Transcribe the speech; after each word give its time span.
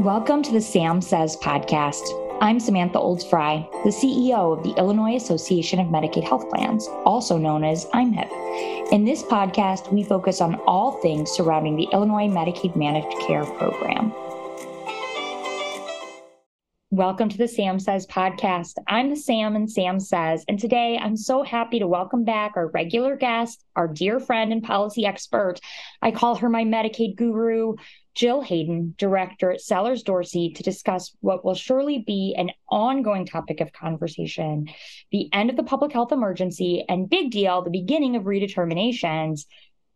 Welcome 0.00 0.42
to 0.44 0.52
the 0.52 0.62
Sam 0.62 1.02
Says 1.02 1.36
podcast. 1.36 2.00
I'm 2.40 2.58
Samantha 2.58 2.98
Olds 2.98 3.22
Frey, 3.22 3.68
the 3.84 3.90
CEO 3.90 4.56
of 4.56 4.62
the 4.64 4.72
Illinois 4.80 5.16
Association 5.16 5.78
of 5.78 5.88
Medicaid 5.88 6.26
Health 6.26 6.48
Plans, 6.48 6.88
also 7.04 7.36
known 7.36 7.64
as 7.64 7.84
IMHIP. 7.92 8.92
In 8.92 9.04
this 9.04 9.22
podcast, 9.22 9.92
we 9.92 10.02
focus 10.02 10.40
on 10.40 10.54
all 10.66 10.92
things 11.02 11.30
surrounding 11.30 11.76
the 11.76 11.86
Illinois 11.92 12.28
Medicaid 12.28 12.76
Managed 12.76 13.14
Care 13.26 13.44
Program. 13.44 14.10
Welcome 17.00 17.30
to 17.30 17.38
the 17.38 17.48
Sam 17.48 17.80
Says 17.80 18.06
podcast. 18.06 18.74
I'm 18.86 19.08
the 19.08 19.16
Sam 19.16 19.56
and 19.56 19.72
Sam 19.72 19.98
Says, 19.98 20.44
and 20.48 20.58
today 20.58 20.98
I'm 21.00 21.16
so 21.16 21.42
happy 21.42 21.78
to 21.78 21.86
welcome 21.86 22.24
back 22.24 22.52
our 22.56 22.68
regular 22.68 23.16
guest, 23.16 23.64
our 23.74 23.88
dear 23.88 24.20
friend 24.20 24.52
and 24.52 24.62
policy 24.62 25.06
expert. 25.06 25.60
I 26.02 26.10
call 26.10 26.34
her 26.34 26.50
my 26.50 26.62
Medicaid 26.64 27.16
guru, 27.16 27.76
Jill 28.14 28.42
Hayden, 28.42 28.96
director 28.98 29.50
at 29.50 29.62
Sellers 29.62 30.02
Dorsey, 30.02 30.50
to 30.50 30.62
discuss 30.62 31.16
what 31.20 31.42
will 31.42 31.54
surely 31.54 32.04
be 32.06 32.34
an 32.36 32.50
ongoing 32.68 33.24
topic 33.24 33.62
of 33.62 33.72
conversation 33.72 34.68
the 35.10 35.30
end 35.32 35.48
of 35.48 35.56
the 35.56 35.62
public 35.62 35.92
health 35.92 36.12
emergency 36.12 36.84
and 36.86 37.08
big 37.08 37.30
deal, 37.30 37.62
the 37.62 37.70
beginning 37.70 38.14
of 38.14 38.24
redeterminations. 38.24 39.46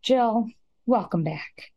Jill, 0.01 0.47
welcome 0.87 1.23
back. 1.23 1.74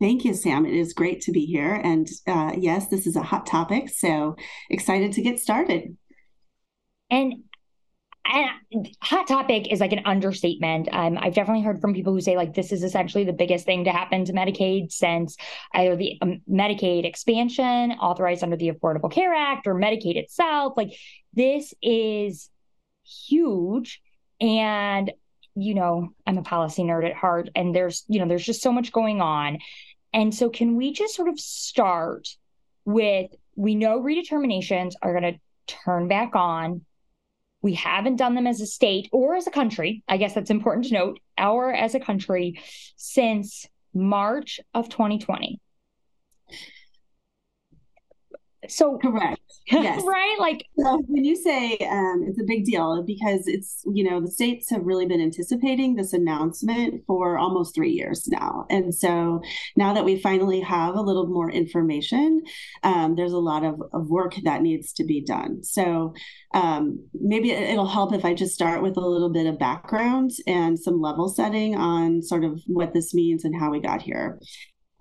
Thank 0.00 0.24
you, 0.24 0.32
Sam. 0.32 0.64
It 0.64 0.74
is 0.74 0.94
great 0.94 1.20
to 1.22 1.32
be 1.32 1.44
here. 1.44 1.74
And 1.74 2.08
uh, 2.26 2.52
yes, 2.56 2.88
this 2.88 3.06
is 3.06 3.16
a 3.16 3.22
hot 3.22 3.46
topic. 3.46 3.90
So 3.90 4.34
excited 4.70 5.12
to 5.12 5.22
get 5.22 5.38
started. 5.38 5.96
And 7.10 7.44
and 8.72 8.88
hot 9.02 9.26
topic 9.26 9.72
is 9.72 9.80
like 9.80 9.92
an 9.92 10.02
understatement. 10.04 10.88
Um, 10.92 11.18
I've 11.20 11.34
definitely 11.34 11.64
heard 11.64 11.80
from 11.80 11.94
people 11.94 12.12
who 12.12 12.20
say 12.20 12.36
like 12.36 12.54
this 12.54 12.70
is 12.70 12.82
essentially 12.82 13.24
the 13.24 13.32
biggest 13.32 13.66
thing 13.66 13.84
to 13.84 13.90
happen 13.90 14.24
to 14.24 14.32
Medicaid 14.32 14.92
since 14.92 15.36
either 15.74 15.96
the 15.96 16.18
um, 16.22 16.40
Medicaid 16.48 17.04
expansion 17.04 17.92
authorized 17.92 18.42
under 18.44 18.56
the 18.56 18.70
Affordable 18.70 19.10
Care 19.10 19.34
Act 19.34 19.66
or 19.66 19.74
Medicaid 19.74 20.16
itself. 20.16 20.74
Like 20.76 20.92
this 21.32 21.74
is 21.82 22.50
huge, 23.04 24.00
and 24.40 25.10
you 25.56 25.74
know 25.74 26.10
I'm 26.26 26.38
a 26.38 26.42
policy 26.42 26.82
nerd 26.82 27.08
at 27.08 27.16
heart, 27.16 27.48
and 27.56 27.74
there's 27.74 28.04
you 28.06 28.20
know 28.20 28.28
there's 28.28 28.46
just 28.46 28.62
so 28.62 28.72
much 28.72 28.92
going 28.92 29.20
on, 29.20 29.58
and 30.12 30.34
so 30.34 30.48
can 30.48 30.76
we 30.76 30.92
just 30.92 31.14
sort 31.14 31.28
of 31.28 31.38
start 31.38 32.28
with 32.84 33.30
we 33.56 33.74
know 33.74 34.00
redeterminations 34.00 34.92
are 35.02 35.18
going 35.18 35.34
to 35.34 35.40
turn 35.66 36.08
back 36.08 36.34
on 36.34 36.82
we 37.62 37.74
haven't 37.74 38.16
done 38.16 38.34
them 38.34 38.46
as 38.46 38.60
a 38.60 38.66
state 38.66 39.08
or 39.12 39.36
as 39.36 39.46
a 39.46 39.50
country. 39.50 40.02
I 40.08 40.16
guess 40.16 40.34
that's 40.34 40.50
important 40.50 40.86
to 40.86 40.94
note, 40.94 41.20
our 41.36 41.72
as 41.72 41.94
a 41.94 42.00
country 42.00 42.60
since 42.96 43.66
March 43.92 44.60
of 44.72 44.88
2020. 44.88 45.60
So 48.68 48.98
correct. 48.98 49.40
Yes. 49.70 50.02
right? 50.06 50.36
Like 50.38 50.66
so 50.78 51.02
when 51.06 51.24
you 51.24 51.36
say 51.36 51.76
um, 51.90 52.24
it's 52.26 52.40
a 52.40 52.44
big 52.44 52.64
deal 52.64 53.02
because 53.06 53.46
it's 53.46 53.82
you 53.92 54.08
know 54.08 54.20
the 54.20 54.30
states 54.30 54.70
have 54.70 54.84
really 54.84 55.06
been 55.06 55.20
anticipating 55.20 55.94
this 55.94 56.12
announcement 56.12 57.02
for 57.06 57.38
almost 57.38 57.74
three 57.74 57.90
years 57.90 58.26
now, 58.28 58.66
and 58.70 58.94
so 58.94 59.42
now 59.76 59.92
that 59.94 60.04
we 60.04 60.20
finally 60.20 60.60
have 60.60 60.94
a 60.94 61.00
little 61.00 61.26
more 61.26 61.50
information, 61.50 62.42
um, 62.82 63.14
there's 63.16 63.32
a 63.32 63.38
lot 63.38 63.64
of, 63.64 63.80
of 63.92 64.08
work 64.08 64.34
that 64.44 64.62
needs 64.62 64.92
to 64.94 65.04
be 65.04 65.22
done. 65.22 65.62
So 65.62 66.14
um, 66.54 67.04
maybe 67.14 67.52
it'll 67.52 67.86
help 67.86 68.12
if 68.12 68.24
I 68.24 68.34
just 68.34 68.54
start 68.54 68.82
with 68.82 68.96
a 68.96 69.00
little 69.00 69.30
bit 69.30 69.46
of 69.46 69.58
background 69.58 70.30
and 70.46 70.78
some 70.78 71.00
level 71.00 71.28
setting 71.28 71.76
on 71.76 72.22
sort 72.22 72.44
of 72.44 72.60
what 72.66 72.92
this 72.92 73.14
means 73.14 73.44
and 73.44 73.58
how 73.58 73.70
we 73.70 73.80
got 73.80 74.02
here. 74.02 74.40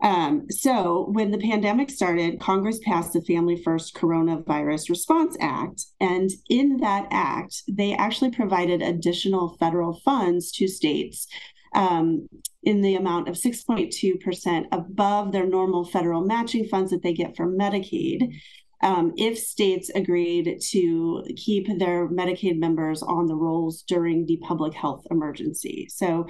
Um, 0.01 0.49
so, 0.49 1.09
when 1.11 1.31
the 1.31 1.37
pandemic 1.37 1.89
started, 1.89 2.39
Congress 2.39 2.79
passed 2.85 3.13
the 3.13 3.21
Family 3.21 3.61
First 3.61 3.95
Coronavirus 3.95 4.89
Response 4.89 5.35
Act. 5.41 5.85
And 5.99 6.29
in 6.49 6.77
that 6.77 7.07
act, 7.11 7.63
they 7.67 7.93
actually 7.93 8.31
provided 8.31 8.81
additional 8.81 9.57
federal 9.57 9.99
funds 9.99 10.51
to 10.53 10.67
states 10.67 11.27
um, 11.75 12.29
in 12.63 12.81
the 12.81 12.95
amount 12.95 13.27
of 13.27 13.35
6.2% 13.35 14.65
above 14.71 15.31
their 15.31 15.45
normal 15.45 15.85
federal 15.85 16.21
matching 16.21 16.65
funds 16.67 16.91
that 16.91 17.03
they 17.03 17.13
get 17.13 17.35
from 17.35 17.57
Medicaid. 17.57 18.33
Um, 18.81 19.13
if 19.17 19.37
states 19.37 19.89
agreed 19.93 20.61
to 20.69 21.23
keep 21.35 21.67
their 21.79 22.07
Medicaid 22.07 22.57
members 22.59 23.03
on 23.03 23.27
the 23.27 23.35
rolls 23.35 23.83
during 23.83 24.25
the 24.25 24.37
public 24.37 24.73
health 24.73 25.05
emergency. 25.11 25.87
So 25.89 26.27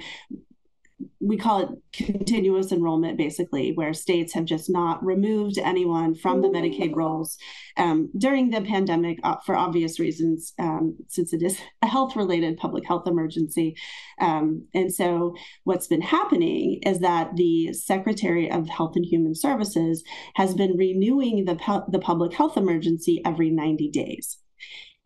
we 1.20 1.36
call 1.36 1.60
it 1.60 1.68
continuous 1.92 2.72
enrollment 2.72 3.16
basically 3.16 3.72
where 3.72 3.92
states 3.92 4.32
have 4.34 4.44
just 4.44 4.70
not 4.70 5.04
removed 5.04 5.58
anyone 5.58 6.14
from 6.14 6.42
the 6.42 6.48
medicaid 6.48 6.94
rolls 6.94 7.36
um, 7.76 8.10
during 8.18 8.50
the 8.50 8.60
pandemic 8.60 9.18
uh, 9.22 9.36
for 9.44 9.54
obvious 9.56 9.98
reasons 9.98 10.52
um, 10.58 10.96
since 11.08 11.32
it 11.32 11.42
is 11.42 11.58
a 11.82 11.86
health 11.86 12.16
related 12.16 12.56
public 12.56 12.86
health 12.86 13.06
emergency. 13.06 13.74
Um, 14.20 14.66
and 14.74 14.92
so 14.92 15.34
what's 15.64 15.86
been 15.86 16.02
happening 16.02 16.80
is 16.84 17.00
that 17.00 17.36
the 17.36 17.72
secretary 17.72 18.50
of 18.50 18.68
health 18.68 18.92
and 18.96 19.04
human 19.04 19.34
services 19.34 20.02
has 20.34 20.54
been 20.54 20.76
renewing 20.76 21.44
the, 21.44 21.84
the 21.88 21.98
public 21.98 22.32
health 22.32 22.56
emergency 22.56 23.22
every 23.24 23.50
90 23.50 23.90
days 23.90 24.38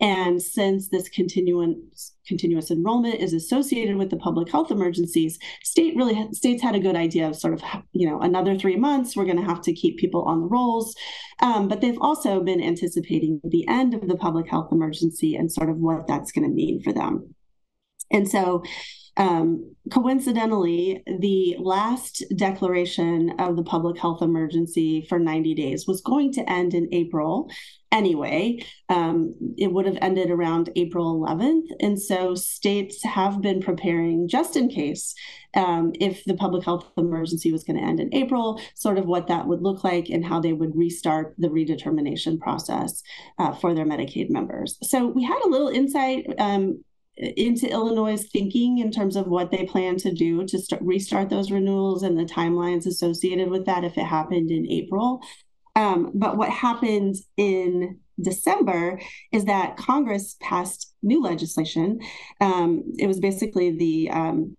and 0.00 0.42
since 0.42 0.88
this 0.88 1.08
continuous 1.08 2.12
continuous 2.26 2.70
enrollment 2.70 3.20
is 3.20 3.32
associated 3.32 3.96
with 3.96 4.10
the 4.10 4.16
public 4.16 4.50
health 4.50 4.70
emergencies, 4.70 5.38
state 5.62 5.94
really 5.96 6.28
states 6.32 6.62
had 6.62 6.74
a 6.74 6.80
good 6.80 6.96
idea 6.96 7.28
of 7.28 7.36
sort 7.36 7.54
of 7.54 7.62
you 7.92 8.08
know 8.08 8.20
another 8.20 8.58
three 8.58 8.76
months 8.76 9.16
we're 9.16 9.24
going 9.24 9.36
to 9.36 9.44
have 9.44 9.62
to 9.62 9.72
keep 9.72 9.98
people 9.98 10.22
on 10.22 10.40
the 10.40 10.46
rolls, 10.46 10.94
um, 11.40 11.68
but 11.68 11.80
they've 11.80 12.00
also 12.00 12.40
been 12.40 12.62
anticipating 12.62 13.40
the 13.44 13.66
end 13.68 13.94
of 13.94 14.08
the 14.08 14.16
public 14.16 14.48
health 14.48 14.68
emergency 14.72 15.36
and 15.36 15.52
sort 15.52 15.70
of 15.70 15.76
what 15.76 16.06
that's 16.08 16.32
going 16.32 16.48
to 16.48 16.54
mean 16.54 16.82
for 16.82 16.92
them. 16.92 17.34
And 18.10 18.28
so 18.28 18.62
um, 19.16 19.76
coincidentally, 19.92 21.02
the 21.06 21.56
last 21.60 22.24
declaration 22.36 23.34
of 23.38 23.56
the 23.56 23.62
public 23.62 23.96
health 23.98 24.22
emergency 24.22 25.06
for 25.08 25.20
90 25.20 25.54
days 25.54 25.86
was 25.86 26.00
going 26.00 26.32
to 26.32 26.50
end 26.50 26.74
in 26.74 26.88
April 26.92 27.48
anyway. 27.94 28.58
Um, 28.88 29.34
it 29.56 29.72
would 29.72 29.86
have 29.86 29.96
ended 30.02 30.30
around 30.30 30.70
April 30.76 31.18
11th. 31.18 31.68
And 31.80 32.00
so 32.00 32.34
states 32.34 33.02
have 33.04 33.40
been 33.40 33.62
preparing 33.62 34.28
just 34.28 34.56
in 34.56 34.68
case 34.68 35.14
um, 35.54 35.92
if 36.00 36.24
the 36.24 36.34
public 36.34 36.64
health 36.64 36.90
emergency 36.98 37.52
was 37.52 37.62
going 37.62 37.78
to 37.78 37.82
end 37.82 38.00
in 38.00 38.12
April, 38.12 38.60
sort 38.74 38.98
of 38.98 39.06
what 39.06 39.28
that 39.28 39.46
would 39.46 39.62
look 39.62 39.84
like 39.84 40.10
and 40.10 40.24
how 40.24 40.40
they 40.40 40.52
would 40.52 40.76
restart 40.76 41.34
the 41.38 41.48
redetermination 41.48 42.38
process 42.40 43.02
uh, 43.38 43.52
for 43.52 43.72
their 43.72 43.86
Medicaid 43.86 44.28
members. 44.28 44.76
So 44.82 45.06
we 45.06 45.22
had 45.22 45.40
a 45.44 45.48
little 45.48 45.68
insight. 45.68 46.26
Um, 46.38 46.84
into 47.16 47.70
Illinois' 47.70 48.24
thinking 48.32 48.78
in 48.78 48.90
terms 48.90 49.14
of 49.14 49.28
what 49.28 49.52
they 49.52 49.64
plan 49.64 49.96
to 49.96 50.12
do 50.12 50.44
to 50.44 50.58
start, 50.58 50.82
restart 50.82 51.30
those 51.30 51.52
renewals 51.52 52.02
and 52.02 52.18
the 52.18 52.24
timelines 52.24 52.86
associated 52.86 53.48
with 53.50 53.66
that 53.66 53.84
if 53.84 53.96
it 53.96 54.02
happened 54.02 54.50
in 54.50 54.68
April. 54.68 55.22
Um, 55.76 56.12
but 56.14 56.36
what 56.36 56.50
happened 56.50 57.16
in 57.36 57.98
December 58.20 59.00
is 59.32 59.46
that 59.46 59.76
Congress 59.76 60.36
passed 60.40 60.94
new 61.02 61.22
legislation. 61.22 62.00
Um, 62.40 62.84
it 62.98 63.06
was 63.06 63.18
basically 63.18 63.76
the 63.76 64.10
um, 64.10 64.56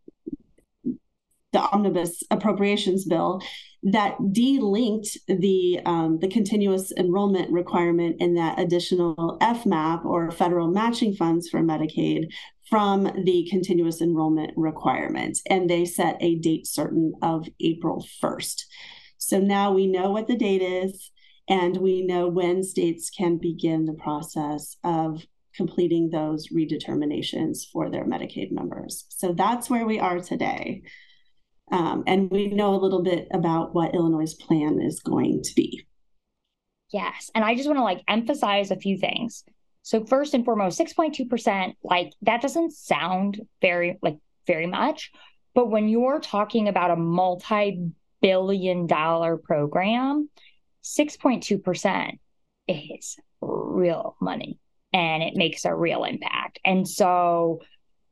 the 1.53 1.61
omnibus 1.61 2.21
appropriations 2.31 3.05
bill 3.05 3.41
that 3.81 4.17
delinked 4.19 5.15
the 5.27 5.79
um, 5.85 6.19
the 6.19 6.27
continuous 6.27 6.91
enrollment 6.97 7.49
requirement 7.51 8.17
in 8.19 8.33
that 8.33 8.59
additional 8.59 9.37
FMAP 9.41 10.03
or 10.03 10.31
federal 10.31 10.67
matching 10.67 11.15
funds 11.15 11.47
for 11.47 11.61
Medicaid 11.61 12.27
from 12.69 13.03
the 13.23 13.47
continuous 13.49 14.01
enrollment 14.01 14.51
requirement, 14.57 15.37
and 15.49 15.69
they 15.69 15.85
set 15.85 16.17
a 16.19 16.35
date 16.35 16.67
certain 16.67 17.13
of 17.21 17.47
April 17.61 18.05
first. 18.19 18.65
So 19.17 19.39
now 19.39 19.71
we 19.71 19.87
know 19.87 20.11
what 20.11 20.27
the 20.27 20.37
date 20.37 20.61
is, 20.61 21.11
and 21.47 21.77
we 21.77 22.01
know 22.01 22.27
when 22.27 22.63
states 22.63 23.09
can 23.09 23.38
begin 23.38 23.85
the 23.85 23.94
process 23.94 24.77
of 24.83 25.25
completing 25.56 26.09
those 26.09 26.50
redeterminations 26.50 27.65
for 27.71 27.89
their 27.89 28.06
Medicaid 28.06 28.51
members. 28.51 29.06
So 29.09 29.33
that's 29.33 29.69
where 29.69 29.85
we 29.85 30.00
are 30.00 30.19
today. 30.19 30.83
Um, 31.71 32.03
and 32.07 32.29
we 32.29 32.47
know 32.47 32.75
a 32.75 32.81
little 32.81 33.01
bit 33.01 33.27
about 33.31 33.73
what 33.73 33.95
Illinois' 33.95 34.35
plan 34.35 34.81
is 34.81 35.00
going 35.00 35.41
to 35.44 35.56
be. 35.56 35.88
Yes. 36.91 37.31
And 37.33 37.44
I 37.44 37.56
just 37.56 37.68
want 37.68 37.79
to 37.79 37.83
like 37.83 38.03
emphasize 38.07 38.71
a 38.71 38.75
few 38.75 38.97
things. 38.97 39.44
So 39.81 40.06
first 40.06 40.33
and 40.33 40.45
foremost, 40.45 40.79
6.2%, 40.79 41.75
like 41.83 42.13
that 42.23 42.41
doesn't 42.41 42.73
sound 42.73 43.41
very 43.61 43.97
like 44.01 44.18
very 44.47 44.68
much, 44.68 45.11
but 45.53 45.71
when 45.71 45.89
you're 45.89 46.19
talking 46.19 46.68
about 46.68 46.91
a 46.91 46.95
multi-billion 48.21 48.88
dollar 48.88 49.38
program, 49.38 50.29
6.2% 50.83 52.19
is 52.67 53.17
real 53.41 54.15
money 54.21 54.59
and 54.94 55.23
it 55.23 55.35
makes 55.35 55.65
a 55.65 55.75
real 55.75 56.03
impact. 56.03 56.59
And 56.63 56.88
so 56.88 57.62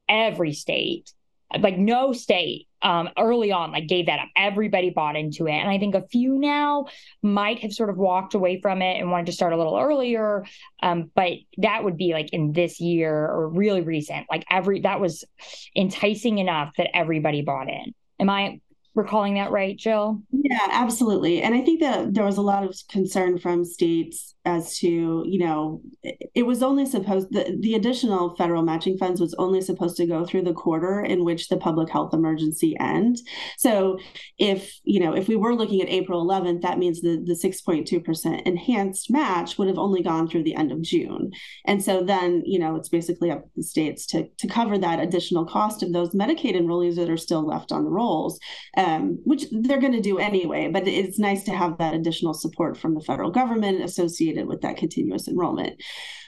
every 0.09 0.53
state, 0.53 1.13
like 1.59 1.77
no 1.77 2.13
state 2.13 2.67
um, 2.81 3.09
early 3.17 3.51
on, 3.51 3.71
like 3.71 3.87
gave 3.87 4.07
that 4.07 4.19
up. 4.19 4.27
Everybody 4.35 4.89
bought 4.89 5.15
into 5.15 5.47
it. 5.47 5.53
And 5.53 5.69
I 5.69 5.77
think 5.77 5.95
a 5.95 6.07
few 6.07 6.37
now 6.37 6.87
might 7.21 7.59
have 7.59 7.71
sort 7.71 7.89
of 7.89 7.97
walked 7.97 8.33
away 8.33 8.59
from 8.59 8.81
it 8.81 8.99
and 8.99 9.11
wanted 9.11 9.27
to 9.27 9.31
start 9.31 9.53
a 9.53 9.57
little 9.57 9.77
earlier. 9.77 10.45
Um, 10.81 11.11
but 11.15 11.33
that 11.57 11.83
would 11.83 11.95
be 11.95 12.13
like 12.13 12.33
in 12.33 12.51
this 12.51 12.81
year 12.81 13.13
or 13.13 13.47
really 13.49 13.81
recent. 13.81 14.25
Like 14.29 14.43
every 14.49 14.81
that 14.81 14.99
was 14.99 15.23
enticing 15.75 16.39
enough 16.39 16.73
that 16.77 16.95
everybody 16.95 17.43
bought 17.43 17.69
in. 17.69 17.93
Am 18.19 18.29
I 18.29 18.59
recalling 18.95 19.35
that 19.35 19.51
right, 19.51 19.75
Jill? 19.75 20.21
Yeah, 20.31 20.67
absolutely. 20.71 21.41
And 21.41 21.55
I 21.55 21.61
think 21.61 21.79
that 21.79 22.13
there 22.13 22.25
was 22.25 22.37
a 22.37 22.41
lot 22.41 22.63
of 22.63 22.75
concern 22.89 23.39
from 23.39 23.65
states 23.65 24.35
as 24.45 24.77
to, 24.79 25.23
you 25.25 25.39
know, 25.39 25.81
it 26.35 26.45
was 26.45 26.61
only 26.61 26.85
supposed 26.85 27.31
the, 27.31 27.57
the 27.61 27.75
additional 27.75 28.35
federal 28.35 28.61
matching 28.61 28.97
funds 28.97 29.21
was 29.21 29.33
only 29.35 29.61
supposed 29.61 29.95
to 29.95 30.05
go 30.05 30.25
through 30.25 30.41
the 30.41 30.53
quarter 30.53 30.99
in 30.99 31.23
which 31.23 31.47
the 31.47 31.55
public 31.55 31.89
health 31.89 32.13
emergency 32.13 32.75
end. 32.79 33.17
So 33.57 33.97
if, 34.37 34.79
you 34.83 34.99
know, 34.99 35.13
if 35.15 35.29
we 35.29 35.37
were 35.37 35.55
looking 35.55 35.81
at 35.81 35.89
April 35.89 36.25
11th, 36.25 36.61
that 36.61 36.77
means 36.77 36.99
the, 36.99 37.23
the 37.25 37.33
6.2% 37.33 38.41
enhanced 38.41 39.09
match 39.09 39.57
would 39.57 39.69
have 39.69 39.79
only 39.79 40.03
gone 40.03 40.27
through 40.27 40.43
the 40.43 40.55
end 40.55 40.71
of 40.71 40.81
June. 40.81 41.31
And 41.65 41.81
so 41.81 42.03
then, 42.03 42.43
you 42.45 42.59
know, 42.59 42.75
it's 42.75 42.89
basically 42.89 43.31
up 43.31 43.43
to 43.43 43.49
the 43.55 43.63
states 43.63 44.05
to, 44.07 44.27
to 44.39 44.47
cover 44.47 44.77
that 44.77 44.99
additional 44.99 45.45
cost 45.45 45.83
of 45.83 45.93
those 45.93 46.13
Medicaid 46.13 46.55
enrollees 46.55 46.95
that 46.97 47.09
are 47.09 47.17
still 47.17 47.47
left 47.47 47.71
on 47.71 47.85
the 47.85 47.89
rolls 47.89 48.39
um, 48.83 49.19
which 49.23 49.45
they're 49.51 49.79
going 49.79 49.93
to 49.93 50.01
do 50.01 50.19
anyway. 50.19 50.69
But 50.71 50.87
it's 50.87 51.19
nice 51.19 51.43
to 51.43 51.51
have 51.51 51.77
that 51.77 51.93
additional 51.93 52.33
support 52.33 52.77
from 52.77 52.93
the 52.93 53.01
federal 53.01 53.31
government 53.31 53.83
associated 53.83 54.47
with 54.47 54.61
that 54.61 54.77
continuous 54.77 55.27
enrollment. 55.27 55.81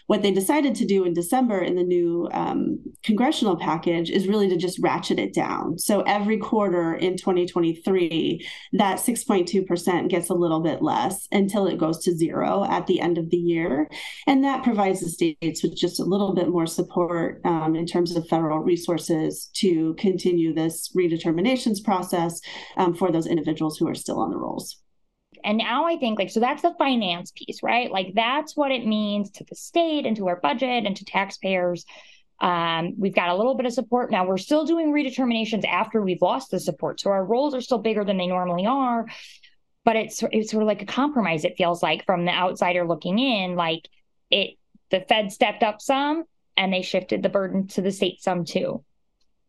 What 0.08 0.22
they 0.22 0.32
decided 0.32 0.76
to 0.76 0.86
do 0.86 1.04
in 1.04 1.14
December 1.14 1.60
in 1.60 1.76
the 1.76 1.84
new 1.84 2.30
um, 2.32 2.80
congressional 3.04 3.56
package 3.56 4.10
is 4.10 4.28
really 4.28 4.48
to 4.50 4.58
just 4.58 4.80
ratchet 4.80 5.20
it 5.20 5.34
down. 5.34 5.80
So 5.80 6.02
every 6.02 6.38
quarter 6.38 6.94
in 6.94 7.18
2023, 7.18 8.48
that 8.74 9.00
6.2% 9.00 10.10
gets 10.10 10.30
a 10.30 10.34
little 10.34 10.60
bit 10.60 10.82
less 10.82 11.28
until 11.32 11.66
it 11.68 11.78
goes 11.78 12.04
to 12.04 12.16
zero 12.16 12.66
at 12.66 12.88
the 12.88 13.00
end 13.00 13.18
of 13.18 13.30
the 13.30 13.38
year. 13.38 13.90
And 14.28 14.44
that 14.44 14.64
provides 14.64 15.02
the 15.02 15.10
states 15.10 15.64
with 15.64 15.76
just 15.76 16.00
a 16.00 16.06
little 16.06 16.34
bit 16.34 16.50
more 16.50 16.68
support 16.68 17.42
um, 17.46 17.76
in 17.76 17.86
terms 17.86 18.16
of 18.16 18.28
federal 18.28 18.60
resources 18.60 19.50
to 19.56 19.96
continue 19.96 20.54
this 20.54 20.92
redeterminations 20.96 21.84
process 21.84 22.40
um, 22.78 22.94
for 22.94 23.12
those 23.12 23.28
individuals 23.28 23.78
who 23.78 23.88
are 23.88 23.96
still 23.96 24.20
on 24.20 24.30
the 24.30 24.38
rolls. 24.38 24.85
And 25.46 25.58
now 25.58 25.86
I 25.86 25.98
think 25.98 26.18
like 26.20 26.32
so 26.32 26.40
that's 26.40 26.64
the 26.64 26.74
finance 26.78 27.32
piece, 27.32 27.62
right? 27.62 27.92
Like 27.92 28.14
that's 28.16 28.58
what 28.58 28.72
it 28.72 28.86
means 28.86 29.30
to 29.32 29.44
the 29.44 29.56
state 29.56 30.06
and 30.06 30.18
to 30.18 30.28
our 30.28 30.38
budget 30.38 30.86
and 30.86 30.96
to 30.98 31.06
taxpayers. 31.06 31.86
Um, 32.42 32.96
we've 32.98 33.16
got 33.16 33.30
a 33.30 33.36
little 33.36 33.56
bit 33.56 33.66
of 33.66 33.72
support 33.74 34.12
now. 34.12 34.26
We're 34.26 34.38
still 34.38 34.66
doing 34.66 34.92
redeterminations 34.92 35.66
after 35.66 36.02
we've 36.02 36.22
lost 36.22 36.52
the 36.52 36.60
support, 36.60 37.00
so 37.00 37.12
our 37.12 37.24
rolls 37.24 37.54
are 37.54 37.62
still 37.62 37.78
bigger 37.78 38.04
than 38.04 38.18
they 38.18 38.28
normally 38.28 38.66
are. 38.66 39.06
But 39.86 39.96
it's 39.96 40.24
it's 40.32 40.52
sort 40.52 40.64
of 40.64 40.68
like 40.68 40.82
a 40.82 40.88
compromise. 40.88 41.46
It 41.46 41.56
feels 41.58 41.84
like 41.84 42.06
from 42.06 42.26
the 42.26 42.32
outsider 42.32 42.86
looking 42.86 43.20
in, 43.20 43.56
like 43.56 43.88
it 44.32 44.58
the 44.90 45.02
Fed 45.02 45.32
stepped 45.32 45.64
up 45.64 45.82
some 45.82 46.24
and 46.58 46.74
they 46.74 46.82
shifted 46.82 47.22
the 47.22 47.30
burden 47.30 47.68
to 47.68 47.82
the 47.82 47.92
state 47.92 48.22
some 48.22 48.46
too. 48.46 48.84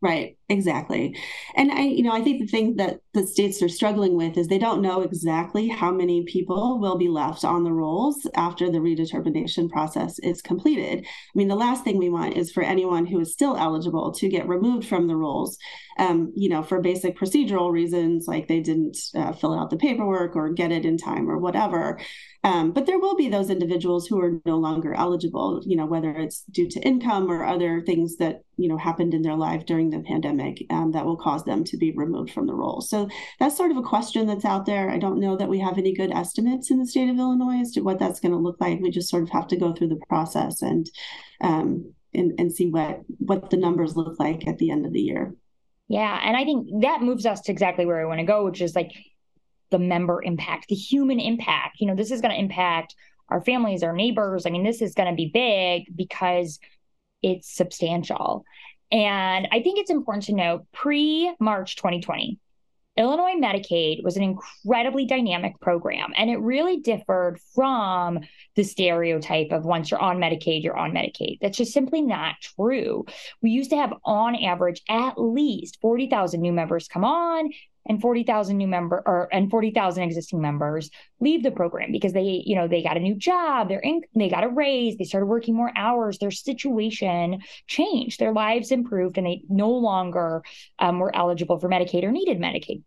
Right, 0.07 0.37
exactly. 0.49 1.17
And 1.57 1.73
I, 1.73 1.81
you 1.81 2.05
know, 2.05 2.13
I 2.13 2.23
think 2.23 2.39
the 2.41 2.47
thing 2.47 2.77
that 2.77 3.01
the 3.13 3.27
states 3.27 3.61
are 3.61 3.69
struggling 3.69 4.15
with 4.17 4.37
is 4.37 4.47
they 4.47 4.57
don't 4.57 4.81
know 4.81 5.01
exactly 5.01 5.67
how 5.67 5.91
many 5.91 6.23
people 6.23 6.79
will 6.79 6.97
be 6.97 7.09
left 7.09 7.45
on 7.45 7.65
the 7.65 7.73
rolls 7.73 8.25
after 8.37 8.71
the 8.71 8.79
redetermination 8.79 9.69
process 9.69 10.21
is 10.21 10.43
completed. 10.43 11.05
I 11.05 11.09
mean, 11.35 11.49
the 11.49 11.57
last 11.57 11.83
thing 11.83 11.99
we 11.99 12.09
want 12.09 12.37
is 12.37 12.53
for 12.53 12.63
anyone 12.63 13.05
who 13.07 13.19
is 13.19 13.33
still 13.33 13.57
eligible 13.57 14.13
to 14.13 14.29
get 14.29 14.47
removed 14.47 14.87
from 14.87 15.09
the 15.09 15.17
rolls, 15.17 15.59
um, 15.99 16.33
you 16.37 16.51
know, 16.51 16.63
for 16.63 16.81
basic 16.81 17.19
procedural 17.19 17.73
reasons, 17.73 18.29
like 18.29 18.47
they 18.47 18.61
didn't 18.61 18.99
uh, 19.17 19.33
fill 19.33 19.59
out 19.59 19.71
the 19.71 19.77
paperwork 19.77 20.37
or 20.37 20.53
get 20.53 20.71
it 20.71 20.85
in 20.85 20.99
time 20.99 21.29
or 21.29 21.39
whatever. 21.39 21.99
Um, 22.47 22.71
but 22.71 22.87
there 22.87 23.01
will 23.01 23.17
be 23.17 23.29
those 23.29 23.51
individuals 23.51 24.07
who 24.07 24.21
are 24.21 24.41
no 24.47 24.57
longer 24.57 24.95
eligible, 24.95 25.61
you 25.67 25.75
know, 25.75 25.85
whether 25.85 26.13
it's 26.13 26.45
due 26.53 26.69
to 26.69 26.81
income 26.81 27.29
or 27.29 27.45
other 27.45 27.83
things 27.85 28.19
that, 28.19 28.43
you 28.57 28.69
know, 28.69 28.77
happened 28.77 29.15
in 29.15 29.23
their 29.23 29.35
life 29.35 29.67
during 29.67 29.91
the 29.91 29.99
pandemic 29.99 30.65
um, 30.71 30.93
that 30.93 31.05
will 31.05 31.17
cause 31.17 31.45
them 31.45 31.65
to 31.65 31.77
be 31.77 31.91
removed 31.91 32.31
from 32.31 32.47
the 32.47 32.55
role. 32.55 32.81
So 32.81 33.09
that's 33.41 33.57
sort 33.57 33.73
of 33.73 33.77
a 33.79 33.83
question 33.83 34.29
that's 34.29 34.45
out 34.45 34.65
there. 34.65 34.91
I 34.91 34.99
don't 34.99 35.19
know 35.19 35.37
that 35.37 35.49
we 35.49 35.59
have 35.59 35.77
any 35.77 35.93
good 35.93 36.13
estimates 36.13 36.71
in 36.71 36.79
the 36.79 36.87
state 36.87 37.09
of 37.09 37.19
Illinois 37.19 37.63
as 37.63 37.73
to 37.73 37.81
what 37.81 37.99
that's 37.99 38.21
going 38.21 38.31
to 38.31 38.39
look 38.39 38.61
like. 38.61 38.79
We 38.79 38.93
just 38.93 39.11
sort 39.11 39.25
of 39.25 39.31
have 39.31 39.49
to 39.49 39.57
go 39.57 39.73
through 39.73 39.89
the 39.89 40.01
process 40.09 40.63
and, 40.63 40.89
um, 41.41 41.93
and, 42.15 42.33
and 42.39 42.53
see 42.53 42.71
what, 42.71 43.01
what 43.19 43.51
the 43.51 43.57
numbers 43.57 43.97
look 43.97 44.21
like 44.21 44.47
at 44.47 44.59
the 44.59 44.71
end 44.71 44.87
of 44.87 44.93
the 44.93 45.01
year. 45.01 45.35
Yeah. 45.89 46.21
And 46.23 46.37
I 46.37 46.45
think 46.45 46.69
that 46.83 47.03
moves 47.03 47.27
us 47.27 47.41
to 47.41 47.53
exactly 47.53 47.87
where 47.87 48.01
I 48.01 48.05
want 48.05 48.21
to 48.21 48.27
go, 48.27 48.45
which 48.45 48.61
is 48.61 48.77
like 48.77 48.93
the 49.71 49.79
member 49.79 50.23
impact, 50.23 50.69
the 50.69 50.75
human 50.75 51.21
impact. 51.21 51.81
You 51.81 51.87
know, 51.87 51.95
this 51.95 52.11
is 52.11 52.21
going 52.21 52.35
to 52.35 52.41
impact 52.41 52.95
our 53.29 53.41
families, 53.41 53.83
our 53.83 53.93
neighbors. 53.93 54.47
I 54.47 54.51
mean, 54.51 54.65
this 54.65 54.83
is 54.83 54.95
going 54.95 55.11
to 55.11 55.17
be 55.17 55.31
big 55.33 55.97
because 55.97 56.59
it's 57.23 57.53
substantial. 57.53 58.45
And 58.93 59.49
I 59.51 59.63
think 59.63 59.79
it's 59.79 59.91
important 59.91 60.25
to 60.25 60.35
note 60.35 60.67
pre 60.73 61.35
March 61.41 61.77
2020, 61.77 62.39
Illinois 62.97 63.35
Medicaid 63.37 64.03
was 64.03 64.17
an 64.17 64.23
incredibly 64.23 65.05
dynamic 65.05 65.61
program, 65.61 66.13
and 66.17 66.31
it 66.31 66.39
really 66.39 66.79
differed 66.79 67.39
from 67.55 68.21
the 68.55 68.63
stereotype 68.63 69.49
of 69.51 69.67
once 69.67 69.91
you're 69.91 70.01
on 70.01 70.19
Medicaid, 70.19 70.63
you're 70.63 70.77
on 70.77 70.93
Medicaid. 70.93 71.39
That's 71.43 71.59
just 71.59 71.73
simply 71.73 72.01
not 72.01 72.37
true. 72.41 73.05
We 73.43 73.51
used 73.51 73.71
to 73.71 73.77
have, 73.77 73.93
on 74.05 74.35
average, 74.37 74.81
at 74.89 75.21
least 75.21 75.79
40,000 75.83 76.41
new 76.41 76.53
members 76.53 76.89
come 76.89 77.05
on 77.05 77.51
and 77.89 78.01
40,000 78.01 78.57
new 78.57 78.67
member 78.67 79.03
or 79.07 79.29
and 79.33 79.51
40,000 79.51 80.03
existing 80.03 80.41
members 80.41 80.91
leave 81.21 81.43
the 81.43 81.51
program 81.51 81.93
because 81.93 82.13
they, 82.13 82.43
you 82.45 82.57
know, 82.57 82.69
they 82.69 82.83
got 82.83 82.97
a 82.97 83.01
new 83.01 83.15
job, 83.15 83.69
they're 83.69 83.81
in, 83.81 84.03
they 84.15 84.29
got 84.29 84.45
a 84.45 84.49
raise, 84.49 84.97
they 84.97 85.05
started 85.05 85.27
working 85.27 85.55
more 85.55 85.73
hours, 85.77 86.19
their 86.19 86.31
situation 86.31 87.41
changed, 87.67 88.19
their 88.19 88.33
lives 88.33 88.71
improved, 88.71 89.19
and 89.19 89.27
they 89.27 89.43
no 89.49 89.71
longer 89.71 90.43
um, 90.79 90.99
were 90.99 91.15
eligible 91.15 91.59
for 91.59 91.69
Medicaid 91.69 92.03
or 92.05 92.13
needed 92.13 92.39
Medicaid. 92.39 92.83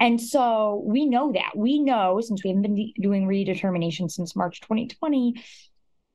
And 0.00 0.20
so 0.20 0.82
we 0.84 1.06
know 1.06 1.30
that. 1.32 1.52
We 1.56 1.78
know 1.78 2.20
since 2.20 2.42
we 2.42 2.50
haven't 2.50 2.62
been 2.62 2.74
de- 2.74 2.94
doing 3.00 3.28
redetermination 3.28 4.10
since 4.10 4.34
March 4.34 4.60
2020, 4.62 5.40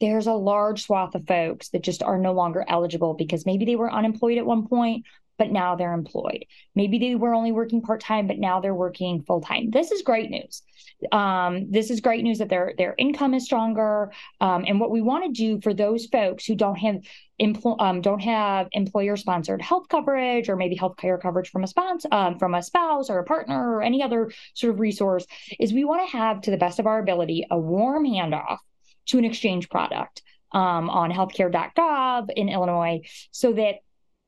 there's 0.02 0.28
a 0.28 0.34
large 0.34 0.84
swath 0.84 1.16
of 1.16 1.26
folks 1.26 1.70
that 1.70 1.84
just 1.84 2.04
are 2.04 2.18
no 2.18 2.34
longer 2.34 2.66
eligible 2.68 3.14
because 3.14 3.46
maybe 3.46 3.64
they 3.66 3.78
were 3.78 3.92
unemployed 3.92 4.38
at 4.38 4.46
one 4.46 4.68
point 4.68 5.06
but 5.38 5.52
now 5.52 5.76
they're 5.76 5.94
employed. 5.94 6.46
Maybe 6.76 6.98
they 6.98 7.16
were 7.16 7.34
only 7.34 7.52
working 7.52 7.82
part 7.82 8.02
time, 8.02 8.28
but 8.28 8.40
now 8.40 8.60
they're 8.60 8.74
working 8.74 9.24
full 9.24 9.42
time. 9.42 9.70
This 9.72 9.92
is 9.92 10.02
great 10.02 10.30
news. 10.30 10.64
Um, 11.12 11.70
this 11.70 11.92
is 11.92 12.02
great 12.02 12.24
news 12.24 12.40
that 12.40 12.50
their 12.50 12.74
their 12.78 12.96
income 12.98 13.34
is 13.34 13.46
stronger. 13.46 14.12
Um, 14.42 14.66
and 14.68 14.80
what 14.80 14.92
we 14.92 15.02
want 15.02 15.26
to 15.26 15.32
do 15.32 15.62
for 15.62 15.74
those 15.74 16.08
folks 16.08 16.46
who 16.46 16.56
don't 16.56 16.78
have 16.78 17.02
empl- 17.40 17.80
um, 17.80 18.02
don't 18.02 18.20
have 18.20 18.68
employer 18.72 19.16
sponsored 19.16 19.62
health 19.62 19.88
coverage 19.90 20.50
or 20.50 20.56
maybe 20.56 20.76
health 20.76 20.98
care 20.98 21.18
coverage 21.18 21.50
from 21.50 21.64
a 21.64 21.68
sponsor 21.68 22.10
um, 22.12 22.40
from 22.40 22.56
a 22.56 22.64
spouse 22.64 23.10
or 23.10 23.20
a 23.20 23.24
partner 23.24 23.76
or 23.76 23.84
any 23.84 24.02
other 24.02 24.32
sort 24.56 24.74
of 24.74 24.80
resource 24.80 25.26
is 25.60 25.72
we 25.74 25.86
want 25.86 26.08
to 26.10 26.18
have 26.18 26.42
to 26.42 26.52
the 26.52 26.58
best 26.58 26.80
of 26.80 26.88
our 26.88 27.00
ability 27.00 27.46
a 27.52 27.58
warm 27.58 28.06
handoff 28.06 28.58
to 29.06 29.18
an 29.18 29.26
exchange 29.26 29.70
product 29.70 30.24
um, 30.52 30.90
on 30.90 31.12
healthcare.gov 31.12 32.30
in 32.36 32.50
Illinois 32.50 33.02
so 33.32 33.54
that 33.54 33.76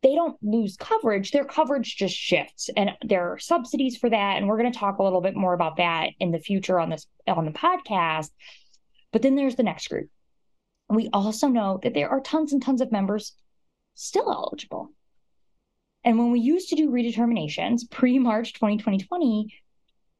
they 0.02 0.16
don't 0.16 0.38
lose 0.42 0.78
coverage. 0.78 1.32
Their 1.32 1.46
coverage 1.46 1.98
just 1.98 2.16
shifts 2.16 2.70
and 2.76 2.92
there 3.02 3.34
are 3.34 3.38
subsidies 3.38 3.98
for 3.98 4.10
that 4.10 4.38
and 4.38 4.48
we're 4.48 4.58
going 4.58 4.72
to 4.72 4.80
talk 4.80 4.98
a 4.98 5.04
little 5.04 5.22
bit 5.22 5.36
more 5.36 5.54
about 5.54 5.78
that 5.78 6.12
in 6.20 6.32
the 6.32 6.40
future 6.40 6.80
on 6.80 6.90
this 6.90 7.06
on 7.28 7.46
the 7.46 7.52
podcast. 7.52 8.30
But 9.12 9.22
then 9.22 9.36
there's 9.36 9.56
the 9.56 9.64
next 9.64 9.90
group. 9.90 10.10
We 10.88 11.10
also 11.12 11.48
know 11.48 11.80
that 11.84 11.94
there 11.94 12.10
are 12.10 12.22
tons 12.22 12.54
and 12.54 12.62
tons 12.62 12.82
of 12.82 12.92
members 12.92 13.34
still 13.96 14.32
eligible. 14.32 14.90
And 16.06 16.18
when 16.18 16.32
we 16.32 16.40
used 16.40 16.70
to 16.70 16.76
do 16.76 16.90
redeterminations 16.90 17.90
pre-march 17.90 18.54
2020 18.54 19.54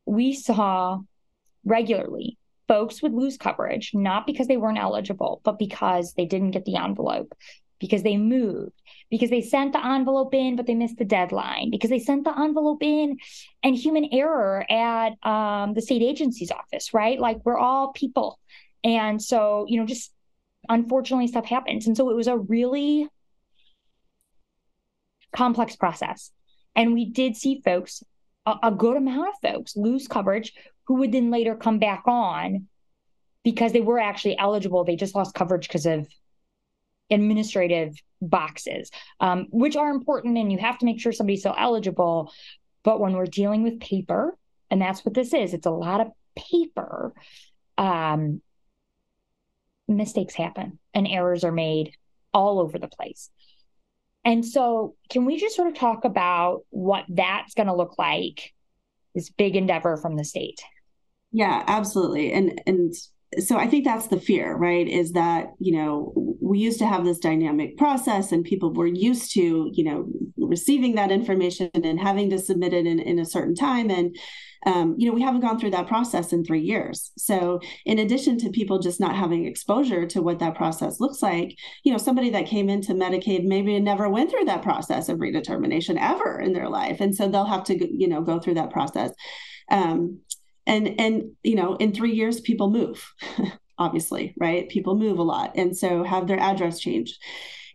we 0.06 0.34
saw 0.34 1.00
regularly 1.64 2.38
folks 2.68 3.02
would 3.02 3.14
lose 3.14 3.38
coverage 3.38 3.92
not 3.94 4.26
because 4.26 4.48
they 4.48 4.58
weren't 4.58 4.80
eligible 4.80 5.40
but 5.44 5.60
because 5.60 6.14
they 6.14 6.26
didn't 6.26 6.52
get 6.52 6.66
the 6.66 6.76
envelope 6.76 7.34
because 7.80 8.04
they 8.04 8.18
moved, 8.18 8.74
because 9.10 9.30
they 9.30 9.42
sent 9.42 9.74
the 9.74 9.86
envelope 9.86 10.34
in, 10.34 10.56
but 10.56 10.68
they 10.68 10.76
missed 10.76 10.98
the 10.98 11.06
deadline, 11.06 11.72
because 11.72 11.90
they 11.90 12.00
sent 12.00 12.24
the 12.24 12.38
envelope 12.38 12.84
in 12.84 13.18
and 13.64 13.76
human 13.76 14.10
error 14.12 14.66
at 14.70 15.14
um, 15.26 15.74
the 15.74 15.82
state 15.82 16.02
agency's 16.02 16.52
office, 16.52 16.94
right? 16.94 17.20
Like 17.20 17.38
we're 17.46 17.58
all 17.58 17.94
people. 17.94 18.40
And 18.84 19.22
so, 19.22 19.66
you 19.68 19.80
know, 19.80 19.86
just 19.86 20.12
unfortunately 20.68 21.28
stuff 21.28 21.46
happens. 21.46 21.88
And 21.88 21.96
so 21.96 22.10
it 22.10 22.16
was 22.16 22.28
a 22.28 22.38
really 22.38 23.08
complex 25.36 25.76
process. 25.76 26.32
And 26.76 26.94
we 26.94 27.06
did 27.06 27.36
see 27.36 27.62
folks, 27.64 28.04
a, 28.46 28.56
a 28.64 28.72
good 28.72 28.98
amount 28.98 29.30
of 29.30 29.52
folks, 29.52 29.76
lose 29.76 30.08
coverage 30.08 30.54
who 30.86 30.96
would 30.96 31.12
then 31.12 31.32
later 31.32 31.56
come 31.56 31.80
back 31.80 32.04
on 32.06 32.68
because 33.44 33.74
they 33.74 33.82
were 33.82 34.00
actually 34.00 34.38
eligible. 34.38 34.84
They 34.84 34.96
just 34.96 35.16
lost 35.16 35.36
coverage 35.36 35.68
because 35.68 35.86
of 35.86 36.08
administrative 37.10 37.96
boxes, 38.22 38.92
um, 39.20 39.48
which 39.52 39.76
are 39.76 39.90
important 39.90 40.38
and 40.38 40.52
you 40.52 40.58
have 40.58 40.78
to 40.80 40.86
make 40.86 41.00
sure 41.00 41.12
somebody's 41.12 41.42
still 41.42 41.56
eligible. 41.58 42.32
But 42.84 43.00
when 43.00 43.14
we're 43.14 43.26
dealing 43.26 43.64
with 43.64 43.80
paper, 43.80 44.38
and 44.70 44.82
that's 44.82 45.04
what 45.04 45.14
this 45.14 45.34
is, 45.34 45.54
it's 45.54 45.66
a 45.66 45.72
lot 45.72 46.02
of 46.02 46.08
paper. 46.36 47.14
Um, 47.78 48.42
mistakes 49.88 50.36
happen 50.36 50.80
and 50.94 51.08
errors 51.08 51.44
are 51.44 51.52
made 51.52 51.94
all 52.34 52.60
over 52.60 52.78
the 52.78 52.88
place. 52.88 53.30
And 54.26 54.46
so, 54.46 54.96
can 55.10 55.26
we 55.26 55.38
just 55.38 55.56
sort 55.56 55.70
of 55.70 55.76
talk 55.76 56.04
about 56.04 56.62
what 56.70 57.06
that's 57.08 57.54
going 57.54 57.68
to 57.68 57.76
look 57.76 57.98
like? 57.98 58.54
This 59.16 59.30
big 59.30 59.56
endeavor 59.56 59.98
from 59.98 60.18
the 60.18 60.24
state. 60.24 60.62
Yeah, 61.32 61.64
absolutely. 61.68 62.34
And 62.34 62.62
and 62.66 62.94
so 63.38 63.58
I 63.58 63.68
think 63.68 63.86
that's 63.86 64.08
the 64.08 64.20
fear, 64.20 64.56
right? 64.56 64.88
Is 64.88 65.12
that, 65.12 65.54
you 65.60 65.78
know, 65.78 66.14
we 66.42 66.58
used 66.58 66.80
to 66.80 66.88
have 66.88 67.06
this 67.06 67.20
dynamic 67.20 67.78
process 67.78 68.32
and 68.32 68.44
people 68.44 68.74
were 68.74 68.88
used 68.88 69.34
to, 69.34 69.70
you 69.72 69.84
know, 69.84 70.10
receiving 70.38 70.96
that 70.96 71.12
information 71.12 71.70
and 71.76 72.00
having 72.00 72.32
to 72.32 72.40
submit 72.40 72.74
it 72.74 72.88
in, 72.88 73.00
in 73.00 73.20
a 73.20 73.26
certain 73.26 73.54
time. 73.54 73.92
And, 73.92 74.18
um, 74.66 74.96
you 74.98 75.08
know, 75.08 75.14
we 75.14 75.22
haven't 75.22 75.42
gone 75.42 75.60
through 75.60 75.72
that 75.72 75.88
process 75.88 76.34
in 76.34 76.44
three 76.44 76.62
years. 76.62 77.12
So, 77.18 77.60
in 77.86 78.00
addition 78.00 78.40
to 78.40 78.50
people 78.50 78.80
just 78.80 79.00
not 79.00 79.16
having 79.16 79.46
exposure 79.46 80.08
to 80.08 80.24
what 80.24 80.40
that 80.40 80.56
process 80.56 81.00
looks 81.00 81.22
like, 81.22 81.56
you 81.84 81.92
know, 81.92 82.00
somebody 82.00 82.32
that 82.32 82.48
came 82.48 82.68
into 82.68 82.94
Medicaid 82.94 83.46
maybe 83.46 83.80
never 83.80 84.10
went 84.10 84.32
through 84.32 84.46
that 84.46 84.64
process 84.64 85.08
of 85.08 85.20
redetermination 85.20 85.98
ever 86.02 86.40
in 86.40 86.54
their 86.54 86.68
life. 86.68 87.00
And 87.00 87.16
so 87.16 87.30
they'll 87.30 87.46
have 87.46 87.64
to, 87.66 87.78
you 87.96 88.08
know, 88.08 88.22
go 88.22 88.40
through 88.40 88.56
that 88.56 88.72
process. 88.72 89.12
Um, 89.70 90.22
and 90.70 91.00
and 91.00 91.32
you 91.44 91.56
know 91.56 91.76
in 91.76 91.94
three 91.94 92.14
years 92.14 92.40
people 92.40 92.70
move 92.70 93.14
obviously 93.80 94.34
right? 94.38 94.70
People 94.70 94.96
move 94.96 95.20
a 95.20 95.24
lot 95.24 95.54
and 95.56 95.76
so 95.76 96.04
have 96.04 96.28
their 96.28 96.40
address 96.40 96.80
changed. 96.80 97.18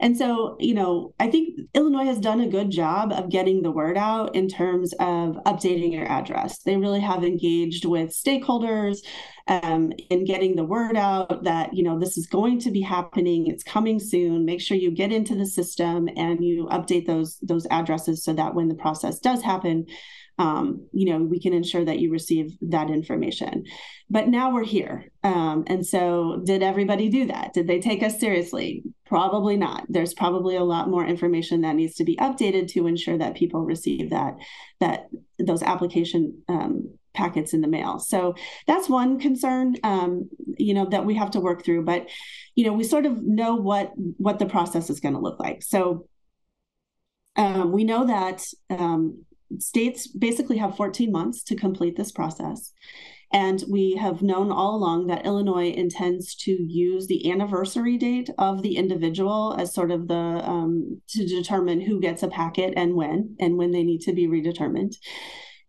And 0.01 0.17
so 0.19 0.57
you 0.59 0.75
know 0.75 1.15
i 1.21 1.31
think 1.31 1.59
illinois 1.73 2.05
has 2.05 2.19
done 2.19 2.41
a 2.41 2.49
good 2.49 2.69
job 2.69 3.13
of 3.13 3.31
getting 3.31 3.63
the 3.63 3.71
word 3.71 3.97
out 3.97 4.35
in 4.35 4.49
terms 4.49 4.93
of 4.95 5.37
updating 5.47 5.93
your 5.93 6.07
address. 6.07 6.59
They 6.59 6.77
really 6.77 7.01
have 7.01 7.25
engaged 7.25 7.85
with 7.85 8.11
stakeholders 8.11 8.99
um, 9.47 9.93
in 10.11 10.25
getting 10.25 10.57
the 10.57 10.65
word 10.65 10.97
out 10.97 11.45
that 11.45 11.75
you 11.75 11.83
know 11.85 11.99
this 11.99 12.19
is 12.19 12.27
going 12.27 12.59
to 12.61 12.71
be 12.71 12.81
happening 12.81 13.47
it's 13.47 13.63
coming 13.63 13.99
soon. 13.99 14.45
Make 14.45 14.61
sure 14.61 14.77
you 14.77 14.91
get 14.91 15.13
into 15.13 15.35
the 15.37 15.47
system 15.47 16.09
and 16.17 16.45
you 16.45 16.67
update 16.67 17.07
those 17.07 17.39
those 17.41 17.67
addresses 17.71 18.25
so 18.25 18.33
that 18.35 18.55
when 18.55 18.69
the 18.69 18.75
process 18.75 19.19
does 19.21 19.43
happen 19.43 19.87
um, 20.39 20.89
you 20.93 21.11
know, 21.11 21.23
we 21.23 21.41
can 21.41 21.53
ensure 21.53 21.85
that 21.85 22.01
you 22.01 22.11
receive 22.11 22.57
that 22.63 22.91
information. 22.91 23.65
But 24.11 24.29
now 24.29 24.53
we're 24.53 24.65
here. 24.65 25.05
Um, 25.23 25.65
and 25.69 25.87
so, 25.87 26.43
did 26.45 26.63
everybody 26.63 27.09
do 27.09 27.27
that? 27.27 27.53
Did 27.53 27.67
they 27.67 27.81
take 27.81 28.03
us 28.03 28.19
seriously? 28.19 28.83
Probably 29.07 29.57
not. 29.57 29.87
There's 29.89 30.15
probably 30.15 30.57
a 30.57 30.65
lot 30.65 30.91
more 30.91 31.07
information 31.07 31.61
that 31.61 31.77
needs 31.77 31.95
to 31.97 32.05
be 32.05 32.17
updated 32.17 32.69
to 32.73 32.87
ensure 32.87 33.17
that 33.19 33.37
people 33.37 33.65
receive 33.65 34.11
that 34.11 34.35
that 34.81 35.07
those 35.39 35.63
application 35.63 36.43
um, 36.49 36.95
packets 37.15 37.55
in 37.55 37.61
the 37.61 37.69
mail. 37.69 38.01
So 38.01 38.35
that's 38.67 38.89
one 38.89 39.21
concern, 39.21 39.77
um, 39.85 40.29
you 40.59 40.75
know, 40.75 40.87
that 40.91 41.07
we 41.07 41.15
have 41.15 41.31
to 41.33 41.41
work 41.41 41.65
through. 41.65 41.85
But 41.85 42.09
you 42.57 42.65
know, 42.65 42.73
we 42.73 42.85
sort 42.85 43.07
of 43.07 43.23
know 43.23 43.55
what 43.55 43.93
what 43.97 44.39
the 44.39 44.47
process 44.47 44.91
is 44.91 45.01
going 45.01 45.15
to 45.15 45.21
look 45.21 45.39
like. 45.39 45.63
So 45.63 46.09
um, 47.37 47.73
we 47.73 47.85
know 47.85 48.07
that 48.07 48.45
um, 48.71 49.25
states 49.59 50.07
basically 50.07 50.59
have 50.59 50.77
14 50.77 51.11
months 51.11 51.43
to 51.45 51.57
complete 51.57 51.97
this 51.97 52.13
process. 52.13 52.73
And 53.33 53.65
we 53.69 53.97
have 54.01 54.23
known 54.23 54.53
all 54.53 54.77
along 54.77 55.09
that 55.09 55.27
Illinois 55.27 55.73
intends 55.73 56.37
to 56.37 56.53
use 56.53 57.09
the 57.09 57.31
anniversary 57.33 57.99
date 57.99 58.31
of 58.39 58.63
the 58.63 58.77
individual 58.77 59.57
as 59.59 59.75
sort 59.75 59.91
of 59.91 60.07
the 60.07 60.15
um, 60.15 61.01
to 61.09 61.27
determine 61.27 61.81
who 61.81 62.01
gets 62.01 62.23
a 62.23 62.29
packet 62.29 62.75
and 62.77 62.95
when, 62.95 63.35
and 63.41 63.57
when 63.57 63.73
they 63.73 63.83
need 63.83 64.03
to 64.03 64.13
be 64.13 64.29
redetermined. 64.29 64.95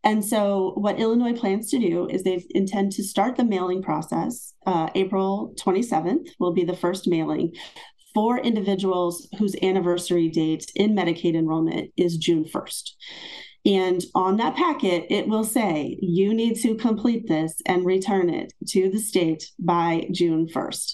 And 0.04 0.24
so, 0.24 0.74
what 0.76 1.00
Illinois 1.00 1.34
plans 1.34 1.72
to 1.72 1.80
do 1.80 2.08
is 2.08 2.22
they 2.22 2.46
intend 2.52 2.92
to 2.92 3.04
start 3.04 3.36
the 3.36 3.44
mailing 3.44 3.82
process. 3.82 4.54
Uh, 4.68 4.90
April 4.94 5.56
27th 5.60 6.28
will 6.40 6.54
be 6.54 6.64
the 6.64 6.76
first 6.76 7.08
mailing 7.08 7.52
for 8.14 8.40
individuals 8.40 9.28
whose 9.40 9.56
anniversary 9.64 10.30
date 10.30 10.72
in 10.76 10.96
Medicaid 10.96 11.36
enrollment 11.36 11.92
is 11.98 12.18
June 12.18 12.46
1st. 12.46 12.92
And 13.66 14.04
on 14.14 14.38
that 14.38 14.56
packet, 14.56 15.08
it 15.10 15.28
will 15.28 15.44
say, 15.44 15.98
you 16.00 16.34
need 16.34 16.56
to 16.62 16.76
complete 16.76 17.28
this 17.28 17.62
and 17.66 17.86
return 17.86 18.30
it 18.30 18.54
to 18.70 18.90
the 18.90 19.00
state 19.00 19.52
by 19.58 20.08
June 20.12 20.48
1st. 20.48 20.94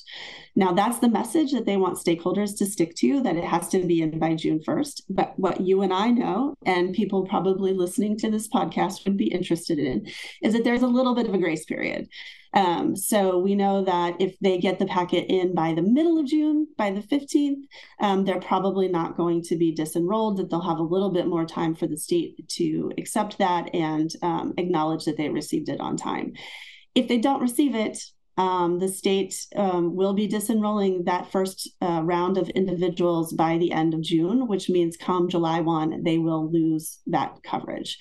Now, 0.55 0.74
that's 0.74 1.00
the 1.00 1.10
message 1.10 1.51
that 1.53 1.65
they 1.65 1.77
want 1.77 1.98
stakeholders 1.98 2.58
to 2.58 2.65
stick 2.65 2.96
to, 2.98 3.22
that 3.22 3.38
it 3.38 3.43
has 3.43 3.70
to 3.70 3.84
be 3.84 4.01
in 4.01 4.20
by 4.20 4.36
June 4.36 4.60
1st. 4.60 5.03
But 5.10 5.38
what 5.39 5.62
you 5.62 5.81
and 5.81 5.93
I 5.93 6.10
know, 6.10 6.55
and 6.65 6.93
people 6.93 7.25
probably 7.25 7.74
listening 7.74 8.17
to 8.17 8.29
this 8.29 8.50
podcast 8.50 9.05
would 9.05 9.17
be 9.17 9.31
interested 9.31 9.79
in, 9.79 10.08
is 10.41 10.53
that 10.53 10.63
there's 10.63 10.81
a 10.81 10.88
little 10.88 11.15
bit 11.15 11.27
of 11.27 11.34
a 11.34 11.38
grace 11.38 11.63
period. 11.63 12.10
Um, 12.53 12.98
so 12.98 13.38
we 13.38 13.55
know 13.55 13.86
that 13.86 14.20
if 14.20 14.38
they 14.39 14.58
get 14.58 14.77
the 14.77 14.86
packet 14.86 15.27
in 15.29 15.55
by 15.55 15.74
the 15.74 15.81
middle 15.81 16.20
of 16.20 16.25
June, 16.25 16.67
by 16.77 16.91
the 16.91 17.01
15th, 17.01 17.63
um, 18.01 18.25
they're 18.25 18.41
probably 18.41 18.89
not 18.89 19.15
going 19.15 19.41
to 19.43 19.55
be 19.55 19.74
disenrolled, 19.74 20.38
that 20.38 20.50
they'll 20.50 20.60
have 20.60 20.79
a 20.79 20.84
little 20.84 21.12
bit 21.12 21.27
more 21.27 21.46
time 21.46 21.75
for 21.75 21.88
the 21.88 21.98
state 21.98 22.46
to 22.50 22.91
accept 22.98 23.38
that 23.38 23.74
and 23.74 24.12
um, 24.22 24.53
acknowledge 24.58 25.05
that 25.05 25.15
they 25.15 25.29
received 25.29 25.70
it 25.70 25.79
on 25.79 25.96
time. 25.96 26.34
If 26.93 27.08
they 27.08 27.20
don't 27.20 27.41
receive 27.41 27.74
it, 27.74 28.03
um, 28.38 28.79
the 28.79 28.88
state 28.88 29.35
um, 29.55 29.95
will 29.95 30.13
be 30.13 30.27
disenrolling 30.27 31.05
that 31.05 31.31
first 31.31 31.69
uh, 31.81 32.01
round 32.03 32.38
of 32.38 32.50
individuals 32.50 33.33
by 33.33 33.57
the 33.57 33.71
end 33.71 33.93
of 33.93 34.01
June, 34.01 34.47
which 34.47 34.69
means 34.69 34.95
come 34.97 35.29
July 35.29 35.59
1, 35.59 36.03
they 36.03 36.17
will 36.17 36.51
lose 36.51 37.00
that 37.07 37.38
coverage. 37.43 38.00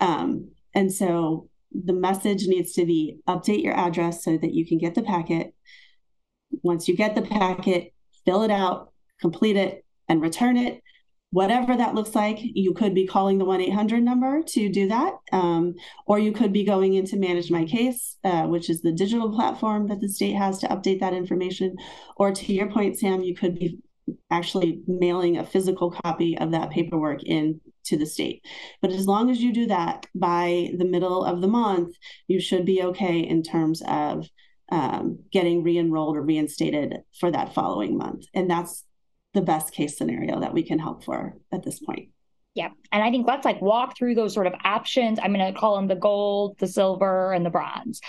Um, 0.00 0.50
and 0.74 0.92
so 0.92 1.48
the 1.72 1.92
message 1.92 2.46
needs 2.46 2.72
to 2.74 2.86
be 2.86 3.18
update 3.28 3.64
your 3.64 3.74
address 3.74 4.22
so 4.22 4.38
that 4.38 4.54
you 4.54 4.66
can 4.66 4.78
get 4.78 4.94
the 4.94 5.02
packet. 5.02 5.54
Once 6.62 6.86
you 6.86 6.96
get 6.96 7.16
the 7.16 7.22
packet, 7.22 7.92
fill 8.24 8.42
it 8.42 8.50
out, 8.50 8.92
complete 9.20 9.56
it, 9.56 9.84
and 10.08 10.22
return 10.22 10.56
it 10.56 10.83
whatever 11.34 11.76
that 11.76 11.96
looks 11.96 12.14
like. 12.14 12.38
You 12.40 12.72
could 12.72 12.94
be 12.94 13.06
calling 13.06 13.38
the 13.38 13.44
1 13.44 13.60
800 13.60 14.02
number 14.02 14.42
to 14.42 14.68
do 14.68 14.86
that, 14.88 15.14
um, 15.32 15.74
or 16.06 16.20
you 16.20 16.30
could 16.30 16.52
be 16.52 16.64
going 16.64 16.94
into 16.94 17.16
Manage 17.16 17.50
My 17.50 17.64
Case, 17.64 18.16
uh, 18.22 18.44
which 18.44 18.70
is 18.70 18.82
the 18.82 18.92
digital 18.92 19.34
platform 19.34 19.88
that 19.88 20.00
the 20.00 20.08
state 20.08 20.34
has 20.34 20.58
to 20.60 20.68
update 20.68 21.00
that 21.00 21.12
information. 21.12 21.74
Or 22.16 22.30
to 22.30 22.52
your 22.52 22.70
point, 22.70 22.98
Sam, 23.00 23.22
you 23.22 23.34
could 23.34 23.58
be 23.58 23.78
actually 24.30 24.82
mailing 24.86 25.36
a 25.36 25.44
physical 25.44 25.90
copy 25.90 26.38
of 26.38 26.52
that 26.52 26.70
paperwork 26.70 27.24
in 27.24 27.60
to 27.86 27.96
the 27.96 28.06
state. 28.06 28.44
But 28.80 28.92
as 28.92 29.08
long 29.08 29.28
as 29.28 29.40
you 29.40 29.52
do 29.52 29.66
that 29.66 30.06
by 30.14 30.70
the 30.78 30.84
middle 30.84 31.24
of 31.24 31.40
the 31.40 31.48
month, 31.48 31.96
you 32.28 32.40
should 32.40 32.64
be 32.64 32.80
okay 32.82 33.18
in 33.18 33.42
terms 33.42 33.82
of 33.88 34.28
um, 34.70 35.18
getting 35.32 35.64
re-enrolled 35.64 36.16
or 36.16 36.22
reinstated 36.22 36.98
for 37.18 37.30
that 37.32 37.54
following 37.54 37.98
month. 37.98 38.24
And 38.34 38.48
that's 38.48 38.84
the 39.34 39.42
best 39.42 39.72
case 39.72 39.98
scenario 39.98 40.40
that 40.40 40.54
we 40.54 40.62
can 40.62 40.78
help 40.78 41.04
for 41.04 41.36
at 41.52 41.62
this 41.62 41.80
point. 41.80 42.08
Yeah. 42.54 42.70
And 42.92 43.02
I 43.02 43.10
think 43.10 43.26
let's 43.26 43.44
like 43.44 43.60
walk 43.60 43.96
through 43.98 44.14
those 44.14 44.32
sort 44.32 44.46
of 44.46 44.54
options. 44.64 45.18
I'm 45.20 45.34
going 45.34 45.52
to 45.52 45.58
call 45.58 45.76
them 45.76 45.88
the 45.88 45.96
gold, 45.96 46.56
the 46.58 46.68
silver, 46.68 47.32
and 47.32 47.44
the 47.44 47.50
bronze. 47.50 48.00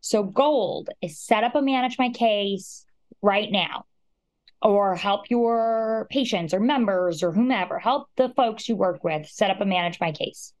So, 0.00 0.22
gold 0.22 0.90
is 1.02 1.18
set 1.18 1.42
up 1.42 1.54
a 1.54 1.62
manage 1.62 1.98
my 1.98 2.10
case 2.10 2.84
right 3.22 3.50
now, 3.50 3.86
or 4.62 4.94
help 4.94 5.30
your 5.30 6.06
patients 6.10 6.54
or 6.54 6.60
members 6.60 7.22
or 7.22 7.32
whomever, 7.32 7.78
help 7.78 8.08
the 8.16 8.28
folks 8.30 8.68
you 8.68 8.76
work 8.76 9.02
with 9.02 9.26
set 9.26 9.50
up 9.50 9.60
a 9.60 9.64
manage 9.64 9.98
my 10.00 10.12
case. 10.12 10.52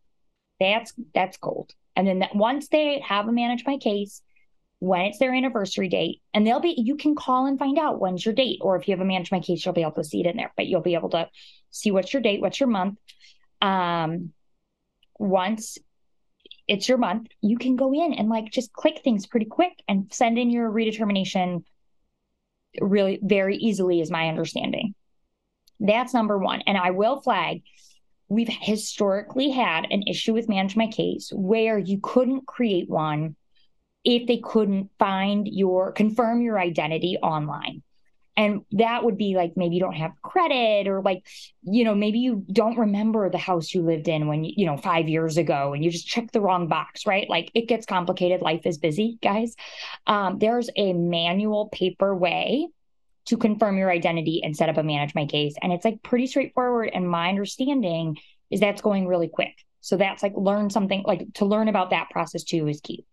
That's 0.58 0.92
that's 1.14 1.36
gold. 1.36 1.72
And 1.96 2.06
then 2.06 2.20
that 2.20 2.34
once 2.34 2.68
they 2.68 3.00
have 3.00 3.28
a 3.28 3.32
manage 3.32 3.64
my 3.66 3.76
case, 3.76 4.22
when 4.80 5.02
it's 5.02 5.18
their 5.18 5.34
anniversary 5.34 5.88
date 5.88 6.22
and 6.32 6.46
they'll 6.46 6.60
be 6.60 6.74
you 6.78 6.96
can 6.96 7.14
call 7.14 7.46
and 7.46 7.58
find 7.58 7.78
out 7.78 8.00
when's 8.00 8.24
your 8.24 8.34
date 8.34 8.58
or 8.60 8.76
if 8.76 8.86
you 8.86 8.92
have 8.92 9.00
a 9.00 9.04
manage 9.04 9.32
my 9.32 9.40
case 9.40 9.64
you'll 9.64 9.74
be 9.74 9.82
able 9.82 9.92
to 9.92 10.04
see 10.04 10.20
it 10.20 10.26
in 10.26 10.36
there 10.36 10.52
but 10.56 10.66
you'll 10.66 10.80
be 10.80 10.94
able 10.94 11.10
to 11.10 11.28
see 11.70 11.90
what's 11.90 12.12
your 12.12 12.22
date 12.22 12.40
what's 12.40 12.60
your 12.60 12.68
month. 12.68 12.98
Um 13.60 14.32
once 15.18 15.78
it's 16.68 16.88
your 16.88 16.98
month 16.98 17.26
you 17.40 17.58
can 17.58 17.74
go 17.74 17.92
in 17.92 18.14
and 18.14 18.28
like 18.28 18.52
just 18.52 18.72
click 18.72 19.00
things 19.02 19.26
pretty 19.26 19.46
quick 19.46 19.72
and 19.88 20.12
send 20.12 20.38
in 20.38 20.50
your 20.50 20.70
redetermination 20.70 21.64
really 22.80 23.18
very 23.22 23.56
easily 23.56 24.00
is 24.00 24.10
my 24.10 24.28
understanding. 24.28 24.94
That's 25.80 26.14
number 26.14 26.38
one 26.38 26.62
and 26.66 26.76
i 26.76 26.90
will 26.90 27.20
flag 27.20 27.62
we've 28.28 28.48
historically 28.48 29.50
had 29.50 29.86
an 29.90 30.02
issue 30.06 30.34
with 30.34 30.48
manage 30.48 30.76
my 30.76 30.86
case 30.86 31.30
where 31.34 31.78
you 31.78 31.98
couldn't 32.02 32.46
create 32.46 32.88
one 32.88 33.34
if 34.08 34.26
they 34.26 34.38
couldn't 34.38 34.90
find 34.98 35.46
your 35.46 35.92
confirm 35.92 36.40
your 36.40 36.58
identity 36.58 37.18
online 37.22 37.82
and 38.36 38.62
that 38.72 39.04
would 39.04 39.18
be 39.18 39.34
like 39.34 39.52
maybe 39.56 39.74
you 39.74 39.80
don't 39.80 39.96
have 39.96 40.12
credit 40.22 40.88
or 40.88 41.02
like 41.02 41.26
you 41.62 41.84
know 41.84 41.94
maybe 41.94 42.20
you 42.20 42.44
don't 42.50 42.78
remember 42.78 43.28
the 43.28 43.36
house 43.36 43.74
you 43.74 43.82
lived 43.82 44.08
in 44.08 44.28
when 44.28 44.44
you 44.44 44.64
know 44.64 44.76
5 44.78 45.08
years 45.08 45.36
ago 45.36 45.74
and 45.74 45.84
you 45.84 45.90
just 45.90 46.06
checked 46.06 46.32
the 46.32 46.40
wrong 46.40 46.68
box 46.68 47.06
right 47.06 47.28
like 47.28 47.50
it 47.54 47.68
gets 47.68 47.84
complicated 47.84 48.40
life 48.40 48.64
is 48.64 48.78
busy 48.78 49.18
guys 49.22 49.54
um, 50.06 50.38
there's 50.38 50.70
a 50.76 50.92
manual 50.94 51.68
paper 51.68 52.14
way 52.14 52.68
to 53.28 53.36
confirm 53.36 53.76
your 53.76 53.90
identity 53.90 54.40
and 54.42 54.56
set 54.56 54.70
up 54.70 54.78
a 54.78 54.82
manage 54.82 55.14
my 55.14 55.26
case. 55.26 55.54
And 55.60 55.70
it's 55.70 55.84
like 55.84 56.02
pretty 56.02 56.26
straightforward. 56.26 56.90
And 56.94 57.06
my 57.06 57.28
understanding 57.28 58.16
is 58.50 58.58
that's 58.58 58.80
going 58.80 59.06
really 59.06 59.28
quick. 59.28 59.52
So 59.82 59.98
that's 59.98 60.22
like 60.22 60.32
learn 60.34 60.70
something 60.70 61.04
like 61.06 61.34
to 61.34 61.44
learn 61.44 61.68
about 61.68 61.90
that 61.90 62.08
process 62.08 62.42
too 62.42 62.66
is 62.68 62.80
key. 62.80 63.04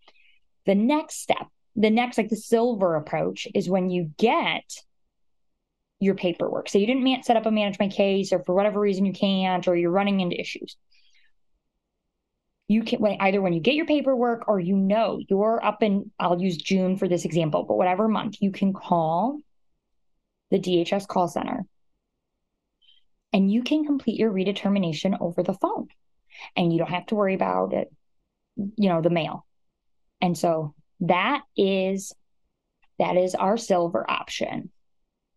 The 0.66 0.74
next 0.74 1.22
step, 1.22 1.46
the 1.74 1.90
next 1.90 2.18
like 2.18 2.28
the 2.28 2.36
silver 2.36 2.96
approach 2.96 3.46
is 3.54 3.68
when 3.68 3.90
you 3.90 4.10
get 4.18 4.64
your 6.00 6.14
paperwork. 6.14 6.68
So 6.68 6.78
you 6.78 6.86
didn't 6.86 7.24
set 7.24 7.36
up 7.36 7.46
a 7.46 7.50
manage 7.50 7.78
my 7.78 7.88
case 7.88 8.32
or 8.32 8.42
for 8.44 8.54
whatever 8.54 8.80
reason 8.80 9.06
you 9.06 9.12
can't 9.12 9.66
or 9.66 9.76
you're 9.76 9.90
running 9.90 10.20
into 10.20 10.38
issues. 10.38 10.76
You 12.68 12.82
can 12.82 13.00
when 13.00 13.16
either 13.20 13.40
when 13.40 13.52
you 13.52 13.60
get 13.60 13.74
your 13.74 13.86
paperwork 13.86 14.48
or 14.48 14.58
you 14.58 14.76
know 14.76 15.20
you're 15.28 15.64
up 15.64 15.82
in 15.82 16.10
I'll 16.18 16.40
use 16.40 16.56
June 16.56 16.96
for 16.96 17.08
this 17.08 17.24
example, 17.24 17.62
but 17.62 17.76
whatever 17.76 18.08
month, 18.08 18.36
you 18.40 18.50
can 18.50 18.72
call 18.72 19.38
the 20.50 20.58
DHS 20.58 21.06
call 21.06 21.28
center 21.28 21.64
and 23.32 23.50
you 23.50 23.62
can 23.62 23.84
complete 23.84 24.18
your 24.18 24.32
redetermination 24.32 25.16
over 25.20 25.42
the 25.42 25.54
phone 25.54 25.88
and 26.56 26.72
you 26.72 26.78
don't 26.78 26.90
have 26.90 27.06
to 27.06 27.14
worry 27.14 27.34
about 27.34 27.72
it, 27.72 27.92
you 28.56 28.88
know, 28.88 29.00
the 29.00 29.10
mail. 29.10 29.45
And 30.20 30.36
so 30.36 30.74
that 31.00 31.42
is 31.56 32.12
that 32.98 33.16
is 33.16 33.34
our 33.34 33.56
silver 33.56 34.08
option. 34.10 34.70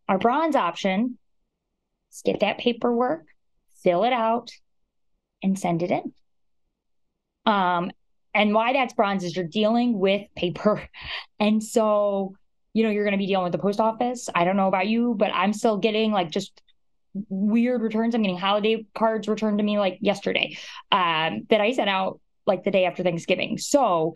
Our 0.08 0.18
bronze 0.18 0.56
option 0.56 1.18
is 2.12 2.22
get 2.24 2.40
that 2.40 2.58
paperwork, 2.58 3.26
fill 3.84 4.04
it 4.06 4.14
out, 4.14 4.52
and 5.44 5.60
send 5.60 5.84
it 5.84 5.92
in. 5.92 6.14
Um, 7.46 7.92
and 8.34 8.54
why 8.54 8.74
that's 8.74 8.94
bronze 8.94 9.24
is 9.24 9.36
you're 9.36 9.46
dealing 9.46 10.00
with 10.00 10.28
paper. 10.36 10.88
And 11.42 11.64
so, 11.64 12.36
you 12.74 12.84
know, 12.84 12.90
you're 12.90 13.06
going 13.06 13.14
to 13.14 13.18
be 13.18 13.26
dealing 13.26 13.46
with 13.46 13.54
the 13.54 13.60
post 13.60 13.80
office. 13.80 14.28
I 14.36 14.44
don't 14.44 14.58
know 14.58 14.68
about 14.68 14.88
you, 14.88 15.16
but 15.18 15.32
I'm 15.34 15.54
still 15.54 15.78
getting 15.78 16.12
like 16.12 16.32
just 16.32 16.62
weird 17.30 17.82
returns. 17.82 18.14
I'm 18.14 18.24
getting 18.24 18.38
holiday 18.38 18.86
cards 18.94 19.30
returned 19.30 19.60
to 19.60 19.64
me 19.64 19.80
like 19.80 20.00
yesterday 20.02 20.58
um, 20.92 21.48
that 21.50 21.62
I 21.62 21.72
sent 21.72 21.90
out 21.90 22.20
like 22.46 22.66
the 22.66 22.72
day 22.72 22.84
after 22.84 23.04
Thanksgiving. 23.04 23.58
So 23.58 24.16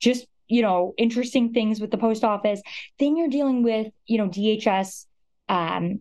just, 0.00 0.26
you 0.48 0.62
know, 0.62 0.94
interesting 0.98 1.52
things 1.52 1.80
with 1.80 1.90
the 1.90 1.98
post 1.98 2.24
office. 2.24 2.60
Then 2.98 3.16
you're 3.16 3.28
dealing 3.28 3.62
with, 3.62 3.88
you 4.06 4.18
know, 4.18 4.28
DHS 4.28 5.06
um, 5.48 6.00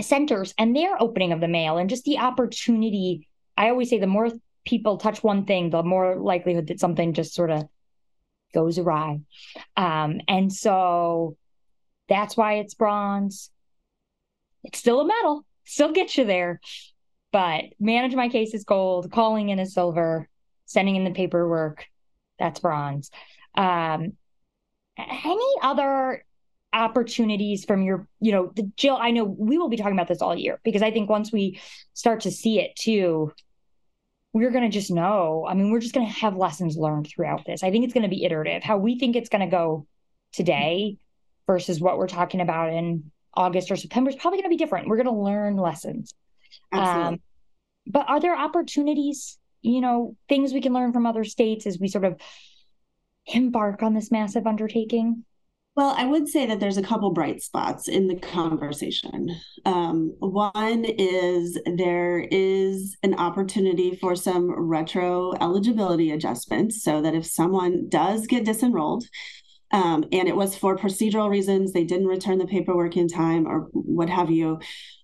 centers 0.00 0.54
and 0.58 0.74
their 0.74 1.00
opening 1.00 1.32
of 1.32 1.40
the 1.40 1.48
mail 1.48 1.78
and 1.78 1.90
just 1.90 2.04
the 2.04 2.18
opportunity. 2.18 3.28
I 3.56 3.68
always 3.68 3.90
say 3.90 3.98
the 3.98 4.06
more 4.06 4.30
people 4.64 4.98
touch 4.98 5.22
one 5.22 5.44
thing, 5.44 5.70
the 5.70 5.82
more 5.82 6.16
likelihood 6.16 6.68
that 6.68 6.80
something 6.80 7.14
just 7.14 7.34
sort 7.34 7.50
of 7.50 7.64
goes 8.54 8.78
awry. 8.78 9.20
Um, 9.76 10.20
and 10.28 10.52
so 10.52 11.36
that's 12.08 12.36
why 12.36 12.54
it's 12.54 12.74
bronze 12.74 13.50
it's 14.64 14.78
still 14.78 15.00
a 15.00 15.06
medal, 15.06 15.44
still 15.64 15.92
gets 15.92 16.16
you 16.16 16.24
there. 16.24 16.60
But 17.32 17.64
manage 17.80 18.14
my 18.14 18.28
case 18.28 18.54
is 18.54 18.64
gold, 18.64 19.10
calling 19.10 19.48
in 19.48 19.58
is 19.58 19.74
silver, 19.74 20.28
sending 20.66 20.96
in 20.96 21.04
the 21.04 21.10
paperwork, 21.10 21.86
that's 22.42 22.60
bronze. 22.60 23.10
Um, 23.56 24.14
any 24.98 25.54
other 25.62 26.24
opportunities 26.72 27.64
from 27.64 27.82
your, 27.82 28.08
you 28.20 28.32
know, 28.32 28.52
the 28.54 28.70
Jill, 28.76 28.96
I 29.00 29.10
know 29.10 29.24
we 29.24 29.58
will 29.58 29.68
be 29.68 29.76
talking 29.76 29.92
about 29.92 30.08
this 30.08 30.22
all 30.22 30.36
year 30.36 30.60
because 30.64 30.82
I 30.82 30.90
think 30.90 31.08
once 31.08 31.32
we 31.32 31.60
start 31.94 32.22
to 32.22 32.30
see 32.30 32.60
it 32.60 32.74
too, 32.76 33.32
we're 34.32 34.50
going 34.50 34.64
to 34.64 34.70
just 34.70 34.90
know. 34.90 35.46
I 35.48 35.54
mean, 35.54 35.70
we're 35.70 35.80
just 35.80 35.94
going 35.94 36.06
to 36.06 36.12
have 36.12 36.36
lessons 36.36 36.76
learned 36.76 37.06
throughout 37.06 37.44
this. 37.46 37.62
I 37.62 37.70
think 37.70 37.84
it's 37.84 37.94
going 37.94 38.02
to 38.02 38.08
be 38.08 38.24
iterative. 38.24 38.62
How 38.62 38.78
we 38.78 38.98
think 38.98 39.14
it's 39.14 39.28
going 39.28 39.42
to 39.42 39.50
go 39.50 39.86
today 40.32 40.96
versus 41.46 41.80
what 41.80 41.98
we're 41.98 42.08
talking 42.08 42.40
about 42.40 42.72
in 42.72 43.10
August 43.34 43.70
or 43.70 43.76
September 43.76 44.10
is 44.10 44.16
probably 44.16 44.38
going 44.38 44.50
to 44.50 44.56
be 44.56 44.56
different. 44.56 44.88
We're 44.88 44.96
going 44.96 45.06
to 45.06 45.22
learn 45.22 45.56
lessons. 45.56 46.14
Um, 46.72 47.20
but 47.86 48.08
are 48.08 48.20
there 48.20 48.36
opportunities, 48.36 49.38
you 49.62 49.80
know, 49.80 50.16
things 50.28 50.52
we 50.52 50.60
can 50.60 50.72
learn 50.72 50.92
from 50.92 51.06
other 51.06 51.24
states 51.24 51.66
as 51.66 51.78
we 51.78 51.88
sort 51.88 52.04
of 52.04 52.20
embark 53.26 53.82
on 53.82 53.94
this 53.94 54.10
massive 54.10 54.46
undertaking? 54.46 55.24
Well, 55.74 55.94
I 55.96 56.04
would 56.04 56.28
say 56.28 56.44
that 56.46 56.60
there's 56.60 56.76
a 56.76 56.82
couple 56.82 57.10
bright 57.12 57.40
spots 57.40 57.88
in 57.88 58.06
the 58.06 58.18
conversation. 58.18 59.34
Um, 59.64 60.14
one 60.18 60.84
is 60.84 61.58
there 61.64 62.18
is 62.30 62.94
an 63.02 63.14
opportunity 63.14 63.96
for 63.96 64.14
some 64.14 64.50
retro 64.50 65.32
eligibility 65.40 66.10
adjustments 66.10 66.82
so 66.82 67.00
that 67.00 67.14
if 67.14 67.24
someone 67.24 67.88
does 67.88 68.26
get 68.26 68.44
disenrolled, 68.44 69.04
um, 69.72 70.04
and 70.12 70.28
it 70.28 70.36
was 70.36 70.56
for 70.56 70.76
procedural 70.76 71.30
reasons. 71.30 71.72
They 71.72 71.84
didn't 71.84 72.06
return 72.06 72.38
the 72.38 72.46
paperwork 72.46 72.96
in 72.96 73.08
time 73.08 73.46
or 73.46 73.68
what 73.72 74.10
have 74.10 74.30
you. 74.30 74.60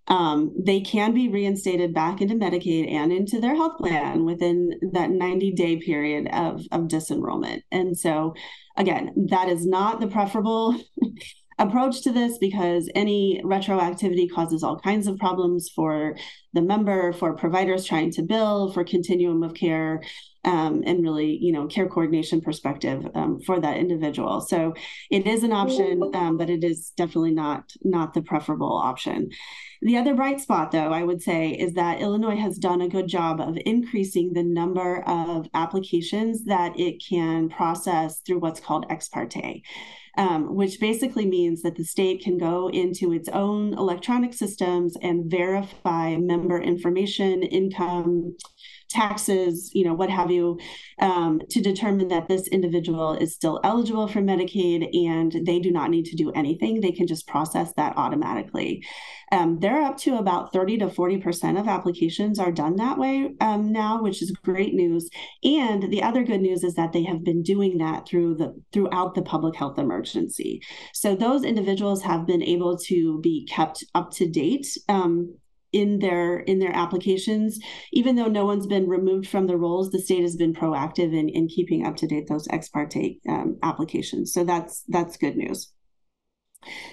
Um, 0.08 0.54
they 0.58 0.80
can 0.80 1.12
be 1.12 1.28
reinstated 1.28 1.92
back 1.92 2.20
into 2.20 2.34
Medicaid 2.34 2.90
and 2.90 3.12
into 3.12 3.40
their 3.40 3.54
health 3.54 3.78
plan 3.78 4.24
within 4.24 4.70
that 4.92 5.10
90 5.10 5.52
day 5.52 5.76
period 5.76 6.28
of, 6.32 6.62
of 6.72 6.82
disenrollment. 6.82 7.62
And 7.70 7.96
so, 7.96 8.34
again, 8.76 9.12
that 9.28 9.48
is 9.48 9.66
not 9.66 10.00
the 10.00 10.06
preferable 10.06 10.78
approach 11.58 12.02
to 12.02 12.12
this 12.12 12.38
because 12.38 12.88
any 12.94 13.42
retroactivity 13.44 14.30
causes 14.30 14.62
all 14.62 14.78
kinds 14.78 15.06
of 15.06 15.18
problems 15.18 15.68
for 15.74 16.16
the 16.52 16.62
member, 16.62 17.12
for 17.12 17.34
providers 17.34 17.84
trying 17.84 18.10
to 18.12 18.22
bill, 18.22 18.72
for 18.72 18.84
continuum 18.84 19.42
of 19.42 19.54
care, 19.54 20.02
um, 20.44 20.82
and 20.86 21.02
really, 21.02 21.36
you 21.40 21.52
know, 21.52 21.66
care 21.66 21.88
coordination 21.88 22.40
perspective 22.40 23.06
um, 23.14 23.40
for 23.40 23.60
that 23.60 23.76
individual. 23.76 24.40
So 24.40 24.74
it 25.10 25.26
is 25.26 25.42
an 25.42 25.52
option, 25.52 26.10
um, 26.14 26.36
but 26.36 26.50
it 26.50 26.64
is 26.64 26.92
definitely 26.96 27.32
not 27.32 27.72
not 27.82 28.14
the 28.14 28.22
preferable 28.22 28.72
option. 28.72 29.30
The 29.80 29.96
other 29.96 30.14
bright 30.14 30.40
spot, 30.40 30.72
though, 30.72 30.92
I 30.92 31.04
would 31.04 31.22
say, 31.22 31.50
is 31.50 31.74
that 31.74 32.00
Illinois 32.00 32.36
has 32.36 32.58
done 32.58 32.80
a 32.80 32.88
good 32.88 33.06
job 33.06 33.40
of 33.40 33.58
increasing 33.64 34.32
the 34.32 34.42
number 34.42 35.02
of 35.06 35.48
applications 35.54 36.44
that 36.46 36.78
it 36.78 37.02
can 37.08 37.48
process 37.48 38.20
through 38.20 38.40
what's 38.40 38.60
called 38.60 38.86
ex 38.90 39.08
parte 39.08 39.62
um, 40.18 40.56
which 40.56 40.80
basically 40.80 41.26
means 41.26 41.62
that 41.62 41.76
the 41.76 41.84
state 41.84 42.22
can 42.22 42.38
go 42.38 42.68
into 42.68 43.12
its 43.12 43.28
own 43.28 43.72
electronic 43.74 44.34
systems 44.34 44.96
and 45.00 45.30
verify 45.30 46.16
member 46.16 46.60
information, 46.60 47.44
income, 47.44 48.36
taxes, 48.88 49.70
you 49.74 49.84
know, 49.84 49.94
what 49.94 50.10
have 50.10 50.30
you, 50.30 50.58
um, 51.00 51.40
to 51.50 51.60
determine 51.60 52.08
that 52.08 52.28
this 52.28 52.48
individual 52.48 53.14
is 53.14 53.34
still 53.34 53.60
eligible 53.64 54.08
for 54.08 54.20
Medicaid 54.20 54.88
and 55.06 55.46
they 55.46 55.58
do 55.58 55.70
not 55.70 55.90
need 55.90 56.06
to 56.06 56.16
do 56.16 56.32
anything. 56.32 56.80
They 56.80 56.92
can 56.92 57.06
just 57.06 57.26
process 57.26 57.72
that 57.76 57.96
automatically. 57.96 58.84
Um, 59.30 59.58
they're 59.60 59.82
up 59.82 59.98
to 59.98 60.16
about 60.16 60.52
30 60.52 60.78
to 60.78 60.86
40% 60.86 61.60
of 61.60 61.68
applications 61.68 62.38
are 62.38 62.52
done 62.52 62.76
that 62.76 62.98
way 62.98 63.34
um, 63.40 63.72
now, 63.72 64.02
which 64.02 64.22
is 64.22 64.30
great 64.30 64.74
news. 64.74 65.10
And 65.44 65.90
the 65.90 66.02
other 66.02 66.24
good 66.24 66.40
news 66.40 66.64
is 66.64 66.74
that 66.74 66.92
they 66.92 67.04
have 67.04 67.24
been 67.24 67.42
doing 67.42 67.78
that 67.78 68.08
through 68.08 68.36
the 68.36 68.58
throughout 68.72 69.14
the 69.14 69.22
public 69.22 69.54
health 69.54 69.78
emergency. 69.78 70.62
So 70.94 71.14
those 71.14 71.44
individuals 71.44 72.02
have 72.02 72.26
been 72.26 72.42
able 72.42 72.78
to 72.86 73.20
be 73.20 73.46
kept 73.46 73.84
up 73.94 74.10
to 74.12 74.28
date 74.28 74.66
um, 74.88 75.34
in 75.72 75.98
their 75.98 76.38
in 76.40 76.58
their 76.58 76.74
applications. 76.74 77.58
Even 77.92 78.16
though 78.16 78.26
no 78.28 78.44
one's 78.44 78.66
been 78.66 78.88
removed 78.88 79.28
from 79.28 79.46
the 79.46 79.56
roles 79.56 79.90
the 79.90 80.00
state 80.00 80.22
has 80.22 80.36
been 80.36 80.54
proactive 80.54 81.16
in 81.16 81.28
in 81.28 81.48
keeping 81.48 81.86
up 81.86 81.96
to 81.96 82.06
date 82.06 82.28
those 82.28 82.48
ex 82.50 82.68
parte 82.68 83.18
um, 83.28 83.58
applications. 83.62 84.32
So 84.32 84.44
that's 84.44 84.84
that's 84.88 85.16
good 85.16 85.36
news 85.36 85.72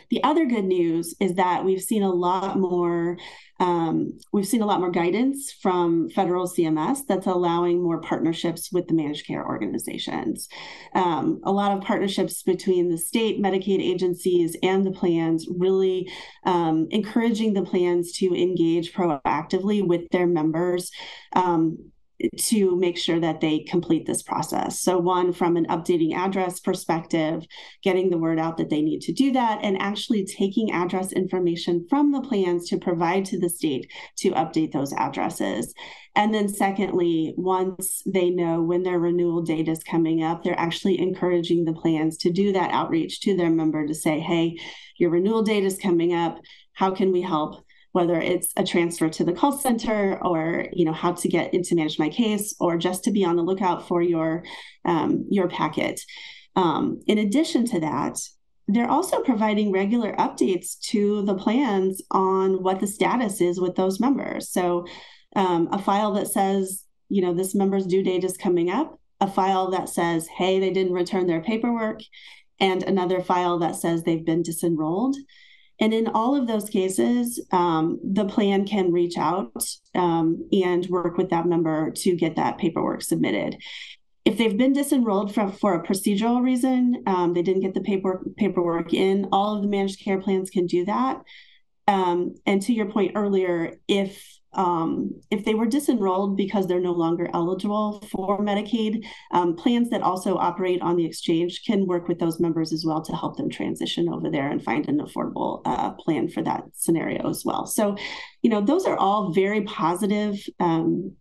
the 0.09 0.23
other 0.23 0.45
good 0.45 0.65
news 0.65 1.15
is 1.19 1.35
that 1.35 1.65
we've 1.65 1.81
seen 1.81 2.03
a 2.03 2.11
lot 2.11 2.57
more 2.57 3.17
um, 3.59 4.17
we've 4.33 4.47
seen 4.47 4.61
a 4.61 4.65
lot 4.65 4.81
more 4.81 4.91
guidance 4.91 5.51
from 5.61 6.09
federal 6.09 6.45
CMS 6.45 6.99
that's 7.07 7.25
allowing 7.25 7.81
more 7.81 8.01
partnerships 8.01 8.69
with 8.71 8.87
the 8.87 8.93
managed 8.93 9.25
care 9.25 9.45
organizations. 9.45 10.49
Um, 10.93 11.39
a 11.45 11.53
lot 11.53 11.71
of 11.71 11.81
partnerships 11.81 12.43
between 12.43 12.89
the 12.89 12.97
state 12.97 13.41
Medicaid 13.41 13.79
agencies 13.79 14.57
and 14.61 14.85
the 14.85 14.91
plans, 14.91 15.47
really 15.57 16.11
um, 16.45 16.87
encouraging 16.91 17.53
the 17.53 17.63
plans 17.63 18.11
to 18.17 18.35
engage 18.35 18.93
proactively 18.93 19.85
with 19.87 20.09
their 20.11 20.27
members 20.27 20.91
um, 21.33 21.77
to 22.37 22.75
make 22.77 22.97
sure 22.97 23.19
that 23.19 23.41
they 23.41 23.59
complete 23.59 24.05
this 24.05 24.23
process. 24.23 24.81
So, 24.81 24.97
one 24.97 25.33
from 25.33 25.57
an 25.57 25.65
updating 25.67 26.15
address 26.15 26.59
perspective, 26.59 27.45
getting 27.83 28.09
the 28.09 28.17
word 28.17 28.39
out 28.39 28.57
that 28.57 28.69
they 28.69 28.81
need 28.81 29.01
to 29.01 29.13
do 29.13 29.31
that, 29.33 29.59
and 29.63 29.81
actually 29.81 30.25
taking 30.25 30.71
address 30.71 31.11
information 31.11 31.85
from 31.89 32.11
the 32.11 32.21
plans 32.21 32.69
to 32.69 32.77
provide 32.77 33.25
to 33.25 33.39
the 33.39 33.49
state 33.49 33.91
to 34.17 34.31
update 34.31 34.71
those 34.71 34.93
addresses. 34.93 35.73
And 36.15 36.33
then, 36.33 36.47
secondly, 36.47 37.33
once 37.37 38.01
they 38.05 38.29
know 38.29 38.61
when 38.61 38.83
their 38.83 38.99
renewal 38.99 39.41
date 39.41 39.67
is 39.67 39.83
coming 39.83 40.23
up, 40.23 40.43
they're 40.43 40.59
actually 40.59 40.99
encouraging 40.99 41.65
the 41.65 41.73
plans 41.73 42.17
to 42.19 42.31
do 42.31 42.53
that 42.53 42.71
outreach 42.71 43.19
to 43.21 43.35
their 43.35 43.49
member 43.49 43.85
to 43.85 43.93
say, 43.93 44.19
hey, 44.19 44.57
your 44.97 45.09
renewal 45.09 45.43
date 45.43 45.65
is 45.65 45.77
coming 45.77 46.13
up. 46.13 46.39
How 46.73 46.91
can 46.91 47.11
we 47.11 47.21
help? 47.21 47.65
Whether 47.95 48.19
it's 48.19 48.51
a 48.57 48.63
transfer 48.63 49.07
to 49.07 49.23
the 49.23 49.31
call 49.31 49.53
center 49.53 50.21
or 50.21 50.67
you 50.73 50.83
know 50.83 50.91
how 50.91 51.13
to 51.13 51.29
get 51.29 51.53
into 51.53 51.75
manage 51.75 51.97
my 51.97 52.09
case 52.09 52.53
or 52.59 52.77
just 52.77 53.05
to 53.05 53.11
be 53.11 53.23
on 53.23 53.37
the 53.37 53.41
lookout 53.41 53.87
for 53.87 54.01
your 54.01 54.43
um, 54.83 55.25
your 55.29 55.47
packet 55.47 56.01
um, 56.57 56.99
in 57.07 57.17
addition 57.17 57.65
to 57.65 57.79
that 57.79 58.19
they're 58.67 58.89
also 58.89 59.21
providing 59.21 59.71
regular 59.71 60.13
updates 60.13 60.79
to 60.79 61.21
the 61.21 61.35
plans 61.35 62.01
on 62.11 62.63
what 62.63 62.79
the 62.79 62.87
status 62.87 63.39
is 63.39 63.61
with 63.61 63.75
those 63.75 63.99
members. 63.99 64.49
So, 64.49 64.87
um, 65.35 65.69
a 65.71 65.77
file 65.77 66.13
that 66.13 66.27
says, 66.27 66.83
you 67.09 67.21
know, 67.21 67.33
this 67.33 67.53
member's 67.53 67.85
due 67.85 68.01
date 68.01 68.23
is 68.23 68.37
coming 68.37 68.71
up, 68.71 68.99
a 69.21 69.27
file 69.27 69.69
that 69.71 69.89
says, 69.89 70.27
hey, 70.27 70.59
they 70.59 70.71
didn't 70.71 70.93
return 70.93 71.27
their 71.27 71.41
paperwork, 71.41 71.99
and 72.59 72.81
another 72.81 73.21
file 73.21 73.59
that 73.59 73.75
says 73.75 74.01
they've 74.01 74.25
been 74.25 74.41
disenrolled. 74.41 75.15
And 75.79 75.93
in 75.93 76.07
all 76.07 76.35
of 76.35 76.47
those 76.47 76.69
cases, 76.69 77.39
um, 77.51 77.99
the 78.03 78.25
plan 78.25 78.65
can 78.65 78.91
reach 78.91 79.17
out 79.17 79.63
um, 79.93 80.47
and 80.53 80.85
work 80.87 81.17
with 81.17 81.29
that 81.31 81.45
member 81.45 81.91
to 81.91 82.15
get 82.15 82.37
that 82.37 82.57
paperwork 82.57 83.01
submitted. 83.01 83.57
If 84.23 84.37
they've 84.37 84.57
been 84.57 84.73
disenrolled 84.73 85.33
for, 85.33 85.51
for 85.51 85.75
a 85.75 85.85
procedural 85.85 86.41
reason, 86.41 87.03
um, 87.05 87.33
they 87.33 87.41
didn't 87.41 87.61
get 87.61 87.73
the 87.73 87.81
paperwork, 87.81 88.35
paperwork 88.37 88.93
in, 88.93 89.27
all 89.31 89.55
of 89.55 89.61
the 89.61 89.67
managed 89.67 90.03
care 90.03 90.19
plans 90.19 90.49
can 90.49 90.65
do 90.65 90.85
that. 90.85 91.21
Um, 91.87 92.35
and 92.45 92.61
to 92.63 92.73
your 92.73 92.89
point 92.89 93.11
earlier, 93.15 93.75
if 93.87 94.39
um, 94.55 95.11
if 95.29 95.45
they 95.45 95.53
were 95.53 95.67
disenrolled 95.67 96.35
because 96.35 96.67
they're 96.67 96.79
no 96.79 96.93
longer 96.93 97.29
eligible 97.33 98.01
for 98.11 98.39
Medicaid, 98.39 99.05
um, 99.31 99.55
plans 99.55 99.89
that 99.89 100.01
also 100.01 100.35
operate 100.37 100.81
on 100.81 100.95
the 100.95 101.05
exchange 101.05 101.63
can 101.65 101.85
work 101.85 102.07
with 102.07 102.19
those 102.19 102.39
members 102.39 102.73
as 102.73 102.85
well 102.85 103.01
to 103.01 103.15
help 103.15 103.37
them 103.37 103.49
transition 103.49 104.09
over 104.09 104.29
there 104.29 104.49
and 104.49 104.63
find 104.63 104.87
an 104.87 104.99
affordable 104.99 105.61
uh, 105.65 105.91
plan 105.91 106.29
for 106.29 106.41
that 106.41 106.63
scenario 106.73 107.29
as 107.29 107.43
well. 107.45 107.65
So, 107.65 107.95
you 108.41 108.49
know, 108.49 108.61
those 108.61 108.85
are 108.85 108.97
all 108.97 109.33
very 109.33 109.61
positive. 109.61 110.39
Um, 110.59 111.15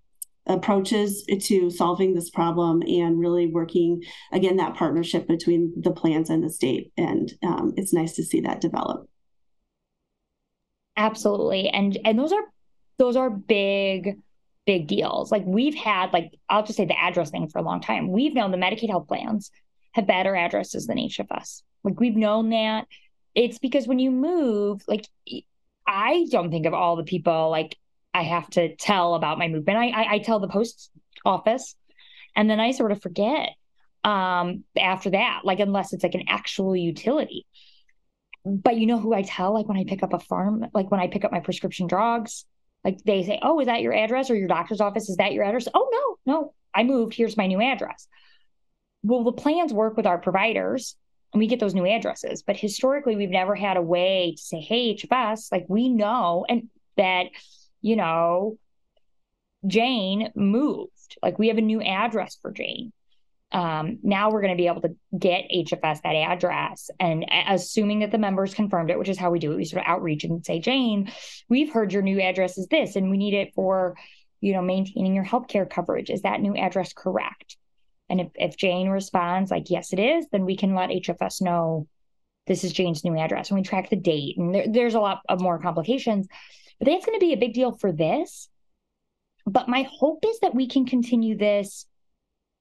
approaches 0.46 1.24
to 1.40 1.70
solving 1.70 2.14
this 2.14 2.28
problem 2.28 2.82
and 2.82 3.18
really 3.18 3.46
working 3.46 4.02
again 4.30 4.56
that 4.56 4.74
partnership 4.74 5.26
between 5.26 5.72
the 5.80 5.90
plans 5.90 6.28
and 6.28 6.44
the 6.44 6.50
state 6.50 6.92
and 6.98 7.32
um, 7.42 7.72
it's 7.78 7.94
nice 7.94 8.12
to 8.12 8.22
see 8.22 8.42
that 8.42 8.60
develop 8.60 9.08
absolutely 10.98 11.70
and 11.70 11.98
and 12.04 12.18
those 12.18 12.30
are 12.30 12.42
those 12.98 13.16
are 13.16 13.30
big 13.30 14.18
big 14.66 14.86
deals. 14.86 15.30
Like 15.30 15.44
we've 15.44 15.74
had 15.74 16.12
like 16.12 16.32
i'll 16.48 16.64
just 16.64 16.76
say 16.76 16.84
the 16.84 16.98
address 16.98 17.30
thing 17.30 17.48
for 17.48 17.58
a 17.58 17.62
long 17.62 17.80
time. 17.80 18.10
We've 18.10 18.34
known 18.34 18.50
the 18.50 18.56
medicaid 18.56 18.88
health 18.88 19.08
plans 19.08 19.50
have 19.92 20.06
better 20.06 20.34
addresses 20.34 20.86
than 20.86 20.98
each 20.98 21.18
of 21.18 21.30
us. 21.30 21.62
Like 21.82 22.00
we've 22.00 22.16
known 22.16 22.50
that. 22.50 22.86
It's 23.34 23.58
because 23.58 23.86
when 23.86 23.98
you 23.98 24.10
move 24.10 24.82
like 24.86 25.06
i 25.86 26.26
don't 26.30 26.50
think 26.50 26.66
of 26.66 26.72
all 26.72 26.96
the 26.96 27.04
people 27.04 27.50
like 27.50 27.76
i 28.14 28.22
have 28.22 28.48
to 28.50 28.74
tell 28.76 29.14
about 29.14 29.38
my 29.38 29.48
movement. 29.48 29.78
I 29.78 29.88
i, 29.88 30.12
I 30.14 30.18
tell 30.18 30.40
the 30.40 30.48
post 30.48 30.90
office 31.24 31.74
and 32.36 32.48
then 32.48 32.60
i 32.60 32.70
sort 32.70 32.92
of 32.92 33.02
forget 33.02 33.50
um 34.02 34.64
after 34.78 35.10
that 35.10 35.40
like 35.44 35.60
unless 35.60 35.92
it's 35.92 36.02
like 36.02 36.14
an 36.14 36.24
actual 36.28 36.76
utility. 36.76 37.46
But 38.46 38.76
you 38.76 38.86
know 38.86 38.98
who 38.98 39.14
i 39.14 39.22
tell 39.22 39.52
like 39.52 39.66
when 39.66 39.78
i 39.78 39.84
pick 39.84 40.02
up 40.02 40.12
a 40.12 40.18
farm 40.18 40.66
like 40.72 40.90
when 40.90 41.00
i 41.00 41.08
pick 41.08 41.24
up 41.24 41.32
my 41.32 41.40
prescription 41.40 41.86
drugs 41.86 42.46
like 42.84 43.02
they 43.04 43.22
say, 43.24 43.38
"Oh, 43.42 43.60
is 43.60 43.66
that 43.66 43.82
your 43.82 43.94
address 43.94 44.30
or 44.30 44.36
your 44.36 44.48
doctor's 44.48 44.80
office? 44.80 45.08
Is 45.08 45.16
that 45.16 45.32
your 45.32 45.44
address?" 45.44 45.68
"Oh, 45.74 46.18
no, 46.26 46.32
no. 46.32 46.54
I 46.74 46.82
moved. 46.84 47.14
Here's 47.14 47.36
my 47.36 47.46
new 47.46 47.60
address." 47.60 48.08
Well, 49.02 49.24
the 49.24 49.32
plans 49.32 49.72
work 49.72 49.96
with 49.96 50.06
our 50.06 50.18
providers 50.18 50.96
and 51.32 51.40
we 51.40 51.46
get 51.46 51.60
those 51.60 51.74
new 51.74 51.86
addresses, 51.86 52.42
but 52.42 52.56
historically 52.56 53.16
we've 53.16 53.30
never 53.30 53.54
had 53.54 53.76
a 53.76 53.82
way 53.82 54.34
to 54.36 54.42
say, 54.42 54.60
"Hey, 54.60 54.94
HFS, 54.94 55.50
like 55.50 55.66
we 55.68 55.88
know 55.88 56.46
and 56.48 56.68
that, 56.96 57.26
you 57.80 57.96
know, 57.96 58.58
Jane 59.66 60.30
moved. 60.34 61.18
Like 61.22 61.38
we 61.38 61.48
have 61.48 61.58
a 61.58 61.62
new 61.62 61.82
address 61.82 62.36
for 62.40 62.52
Jane." 62.52 62.92
Um, 63.54 64.00
now 64.02 64.30
we're 64.30 64.40
going 64.40 64.52
to 64.52 64.60
be 64.60 64.66
able 64.66 64.80
to 64.80 64.96
get 65.16 65.48
HFS 65.48 66.02
that 66.02 66.16
address. 66.16 66.90
And 66.98 67.24
assuming 67.48 68.00
that 68.00 68.10
the 68.10 68.18
members 68.18 68.52
confirmed 68.52 68.90
it, 68.90 68.98
which 68.98 69.08
is 69.08 69.16
how 69.16 69.30
we 69.30 69.38
do 69.38 69.52
it, 69.52 69.56
we 69.56 69.64
sort 69.64 69.84
of 69.84 69.88
outreach 69.88 70.24
and 70.24 70.44
say, 70.44 70.58
Jane, 70.58 71.12
we've 71.48 71.72
heard 71.72 71.92
your 71.92 72.02
new 72.02 72.20
address 72.20 72.58
is 72.58 72.66
this, 72.66 72.96
and 72.96 73.10
we 73.10 73.16
need 73.16 73.32
it 73.32 73.54
for, 73.54 73.96
you 74.40 74.52
know, 74.52 74.60
maintaining 74.60 75.14
your 75.14 75.24
healthcare 75.24 75.70
coverage. 75.70 76.10
Is 76.10 76.22
that 76.22 76.40
new 76.40 76.56
address 76.56 76.92
correct? 76.92 77.56
And 78.10 78.20
if, 78.20 78.28
if 78.34 78.56
Jane 78.56 78.88
responds 78.88 79.52
like, 79.52 79.70
yes, 79.70 79.92
it 79.92 80.00
is, 80.00 80.26
then 80.32 80.44
we 80.44 80.56
can 80.56 80.74
let 80.74 80.90
HFS 80.90 81.40
know 81.40 81.86
this 82.48 82.64
is 82.64 82.72
Jane's 82.72 83.04
new 83.04 83.16
address. 83.16 83.50
And 83.50 83.58
we 83.58 83.62
track 83.62 83.88
the 83.88 83.96
date. 83.96 84.36
And 84.36 84.52
there, 84.52 84.66
there's 84.68 84.94
a 84.94 85.00
lot 85.00 85.20
of 85.28 85.40
more 85.40 85.60
complications. 85.60 86.26
But 86.80 86.86
that's 86.86 87.06
going 87.06 87.18
to 87.18 87.24
be 87.24 87.32
a 87.32 87.38
big 87.38 87.54
deal 87.54 87.70
for 87.70 87.92
this. 87.92 88.48
But 89.46 89.68
my 89.68 89.88
hope 89.88 90.24
is 90.26 90.40
that 90.40 90.56
we 90.56 90.66
can 90.66 90.86
continue 90.86 91.38
this 91.38 91.86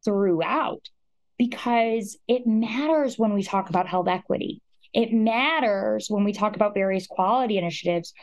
throughout 0.04 0.90
because 1.38 2.18
it 2.28 2.46
matters 2.46 3.18
when 3.18 3.34
we 3.34 3.44
talk 3.44 3.70
about 3.70 3.88
health 3.88 4.08
equity. 4.08 4.62
It 4.94 5.12
matters 5.12 6.08
when 6.10 6.24
we 6.24 6.34
talk 6.34 6.56
about 6.56 6.76
various 6.76 7.08
quality 7.08 7.58
initiatives 7.58 8.14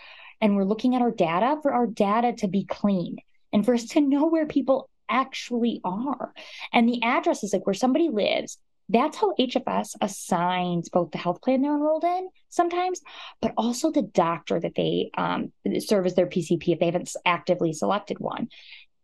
and 0.40 0.57
we're 0.57 0.64
looking 0.64 0.95
at 0.95 1.03
our 1.03 1.11
data 1.11 1.57
for 1.62 1.73
our 1.73 1.87
data 1.87 2.33
to 2.38 2.49
be 2.49 2.64
clean 2.64 3.16
and 3.53 3.64
for 3.64 3.75
us 3.75 3.85
to 3.88 4.01
know 4.01 4.27
where 4.27 4.47
people 4.47 4.88
actually 5.09 5.81
are. 5.85 6.33
And 6.73 6.88
the 6.88 7.03
address 7.03 7.43
is 7.43 7.53
like 7.53 7.66
where 7.66 7.75
somebody 7.75 8.09
lives. 8.09 8.59
That's 8.88 9.16
how 9.16 9.35
HFS 9.38 9.95
assigns 10.01 10.88
both 10.88 11.12
the 11.12 11.19
health 11.19 11.43
plan 11.43 11.62
they're 11.62 11.75
enrolled 11.75 12.05
in 12.05 12.29
sometimes, 12.49 13.01
but 13.40 13.53
also 13.57 13.93
the 13.93 14.03
doctor 14.03 14.59
that 14.59 14.75
they 14.75 15.11
um, 15.16 15.53
serve 15.79 16.07
as 16.07 16.14
their 16.14 16.27
PCP 16.27 16.69
if 16.69 16.81
they 16.81 16.87
haven't 16.87 17.12
actively 17.25 17.73
selected 17.73 18.19
one. 18.19 18.49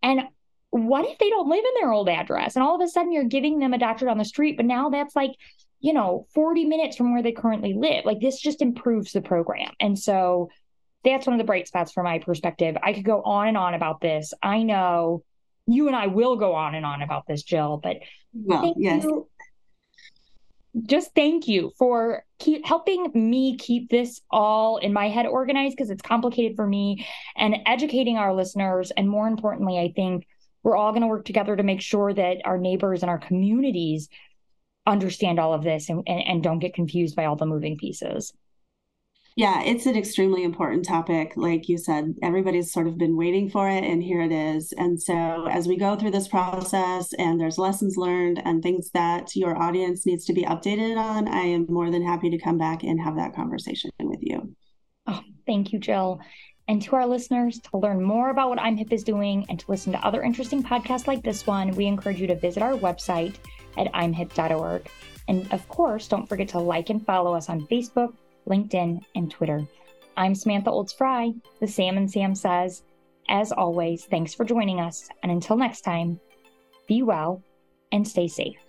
And 0.03 0.23
what 0.71 1.07
if 1.07 1.19
they 1.19 1.31
don't 1.31 1.49
live 1.49 1.65
in 1.65 1.81
their 1.81 1.93
old 1.93 2.09
address 2.09 2.57
and 2.57 2.63
all 2.63 2.75
of 2.75 2.81
a 2.81 2.89
sudden 2.89 3.13
you're 3.13 3.25
giving 3.25 3.59
them 3.59 3.73
a 3.73 3.79
doctor 3.79 4.09
on 4.09 4.19
the 4.19 4.25
street, 4.25 4.57
but 4.57 4.67
now 4.67 4.91
that's 4.91 5.17
like, 5.17 5.33
you 5.81 5.93
know, 5.93 6.27
40 6.35 6.65
minutes 6.65 6.97
from 6.97 7.13
where 7.13 7.23
they 7.23 7.33
currently 7.33 7.75
live? 7.75 8.05
Like 8.05 8.21
this 8.21 8.41
just 8.41 8.63
improves 8.63 9.13
the 9.13 9.23
program. 9.23 9.73
And 9.81 9.99
so 9.99 10.51
that's 11.05 11.27
one 11.27 11.35
of 11.35 11.39
the 11.39 11.45
bright 11.45 11.69
spots 11.69 11.93
from 11.93 12.05
my 12.05 12.19
perspective. 12.19 12.77
I 12.83 12.93
could 12.93 13.05
go 13.05 13.23
on 13.23 13.49
and 13.49 13.57
on 13.57 13.75
about 13.75 14.01
this. 14.01 14.33
I 14.43 14.63
know 14.63 15.23
you 15.67 15.87
and 15.87 15.97
I 15.97 16.09
will 16.09 16.37
go 16.37 16.55
on 16.55 16.75
and 16.75 16.85
on 16.85 17.03
about 17.03 17.27
this, 17.27 17.43
Jill, 17.43 17.79
but 17.83 17.99
well, 18.33 18.75
yes. 18.77 19.05
You, 19.05 19.29
just 20.85 21.15
thank 21.15 21.49
you 21.49 21.73
for 21.79 22.25
keep 22.39 22.67
helping 22.67 23.11
me 23.15 23.57
keep 23.57 23.89
this 23.89 24.21
all 24.31 24.77
in 24.77 24.93
my 24.93 25.09
head 25.09 25.27
organized 25.27 25.75
because 25.75 25.91
it's 25.91 26.03
complicated 26.03 26.55
for 26.55 26.67
me 26.67 27.07
and 27.35 27.57
educating 27.65 28.19
our 28.19 28.35
listeners 28.35 28.91
and 28.91 29.09
more 29.09 29.27
importantly 29.27 29.79
i 29.79 29.91
think 29.97 30.27
we're 30.67 30.77
all 30.77 30.91
going 30.91 31.03
to 31.03 31.07
work 31.07 31.25
together 31.25 31.55
to 31.55 31.63
make 31.63 31.81
sure 31.81 32.13
that 32.13 32.39
our 32.45 32.59
neighbors 32.59 33.03
and 33.03 33.09
our 33.09 33.19
communities 33.19 34.09
understand 34.85 35.39
all 35.39 35.55
of 35.55 35.63
this 35.63 35.89
and, 35.89 36.03
and, 36.09 36.27
and 36.27 36.43
don't 36.43 36.59
get 36.59 36.75
confused 36.75 37.15
by 37.15 37.25
all 37.25 37.37
the 37.37 37.47
moving 37.47 37.77
pieces. 37.77 38.33
Yeah, 39.37 39.63
it's 39.63 39.87
an 39.87 39.97
extremely 39.97 40.43
important 40.43 40.85
topic. 40.85 41.35
Like 41.37 41.69
you 41.69 41.79
said, 41.79 42.17
everybody's 42.21 42.73
sort 42.73 42.89
of 42.89 42.99
been 42.99 43.17
waiting 43.17 43.49
for 43.49 43.69
it, 43.69 43.85
and 43.85 44.03
here 44.03 44.23
it 44.23 44.33
is. 44.33 44.73
And 44.77 45.01
so, 45.01 45.47
as 45.47 45.69
we 45.69 45.77
go 45.77 45.95
through 45.95 46.11
this 46.11 46.27
process 46.27 47.13
and 47.13 47.39
there's 47.39 47.59
lessons 47.59 47.97
learned 47.97 48.43
and 48.45 48.61
things 48.61 48.91
that 48.91 49.37
your 49.37 49.57
audience 49.57 50.05
needs 50.05 50.25
to 50.25 50.33
be 50.33 50.43
updated 50.43 50.97
on, 50.97 51.29
I 51.29 51.43
am 51.43 51.67
more 51.69 51.93
than 51.93 52.05
happy 52.05 52.31
to 52.31 52.39
come 52.39 52.59
back 52.59 52.83
and 52.83 53.01
have 53.01 53.17
that 53.19 53.37
conversation 53.37 53.91
with 54.01 54.21
you. 54.21 54.57
Oh, 55.07 55.21
thank 55.47 55.73
you, 55.73 55.79
Jill. 55.79 56.19
And 56.69 56.83
to 56.83 56.97
our 56.97 57.07
listeners, 57.07 57.61
to 57.61 57.79
learn 57.79 58.03
more 58.03 58.31
about 58.31 58.49
what 58.49 58.61
I'm 58.61 58.77
Hip 58.77 58.93
is 58.93 59.05
doing 59.05 59.47
and 59.49 59.59
to 59.61 59.71
listen 59.71 59.93
to 59.93 60.05
other 60.05 60.23
interesting 60.23 60.63
podcasts 60.63 61.07
like 61.07 61.23
this 61.23 61.47
one, 61.47 61.71
we 61.77 61.87
encourage 61.87 62.21
you 62.21 62.27
to 62.27 62.35
visit 62.35 62.63
our 62.63 62.73
website 62.73 63.37
at 63.77 63.93
imhip.org. 63.93 64.89
And 65.29 65.53
of 65.53 65.69
course, 65.69 66.09
don't 66.09 66.29
forget 66.29 66.49
to 66.49 66.59
like 66.59 66.91
and 66.91 67.05
follow 67.05 67.35
us 67.35 67.49
on 67.49 67.67
Facebook, 67.69 68.15
LinkedIn, 68.49 69.01
and 69.15 69.31
Twitter. 69.31 69.67
I'm 70.17 70.35
Samantha 70.35 70.71
Olds 70.71 70.93
Frey, 70.93 71.35
the 71.61 71.69
Sam 71.69 71.97
and 71.97 72.11
Sam 72.11 72.35
says. 72.35 72.83
As 73.29 73.53
always, 73.53 74.05
thanks 74.05 74.35
for 74.35 74.45
joining 74.45 74.81
us. 74.81 75.09
And 75.23 75.31
until 75.31 75.57
next 75.57 75.83
time, 75.83 76.21
be 76.89 77.03
well 77.03 77.43
and 77.93 78.07
stay 78.07 78.27
safe. 78.27 78.66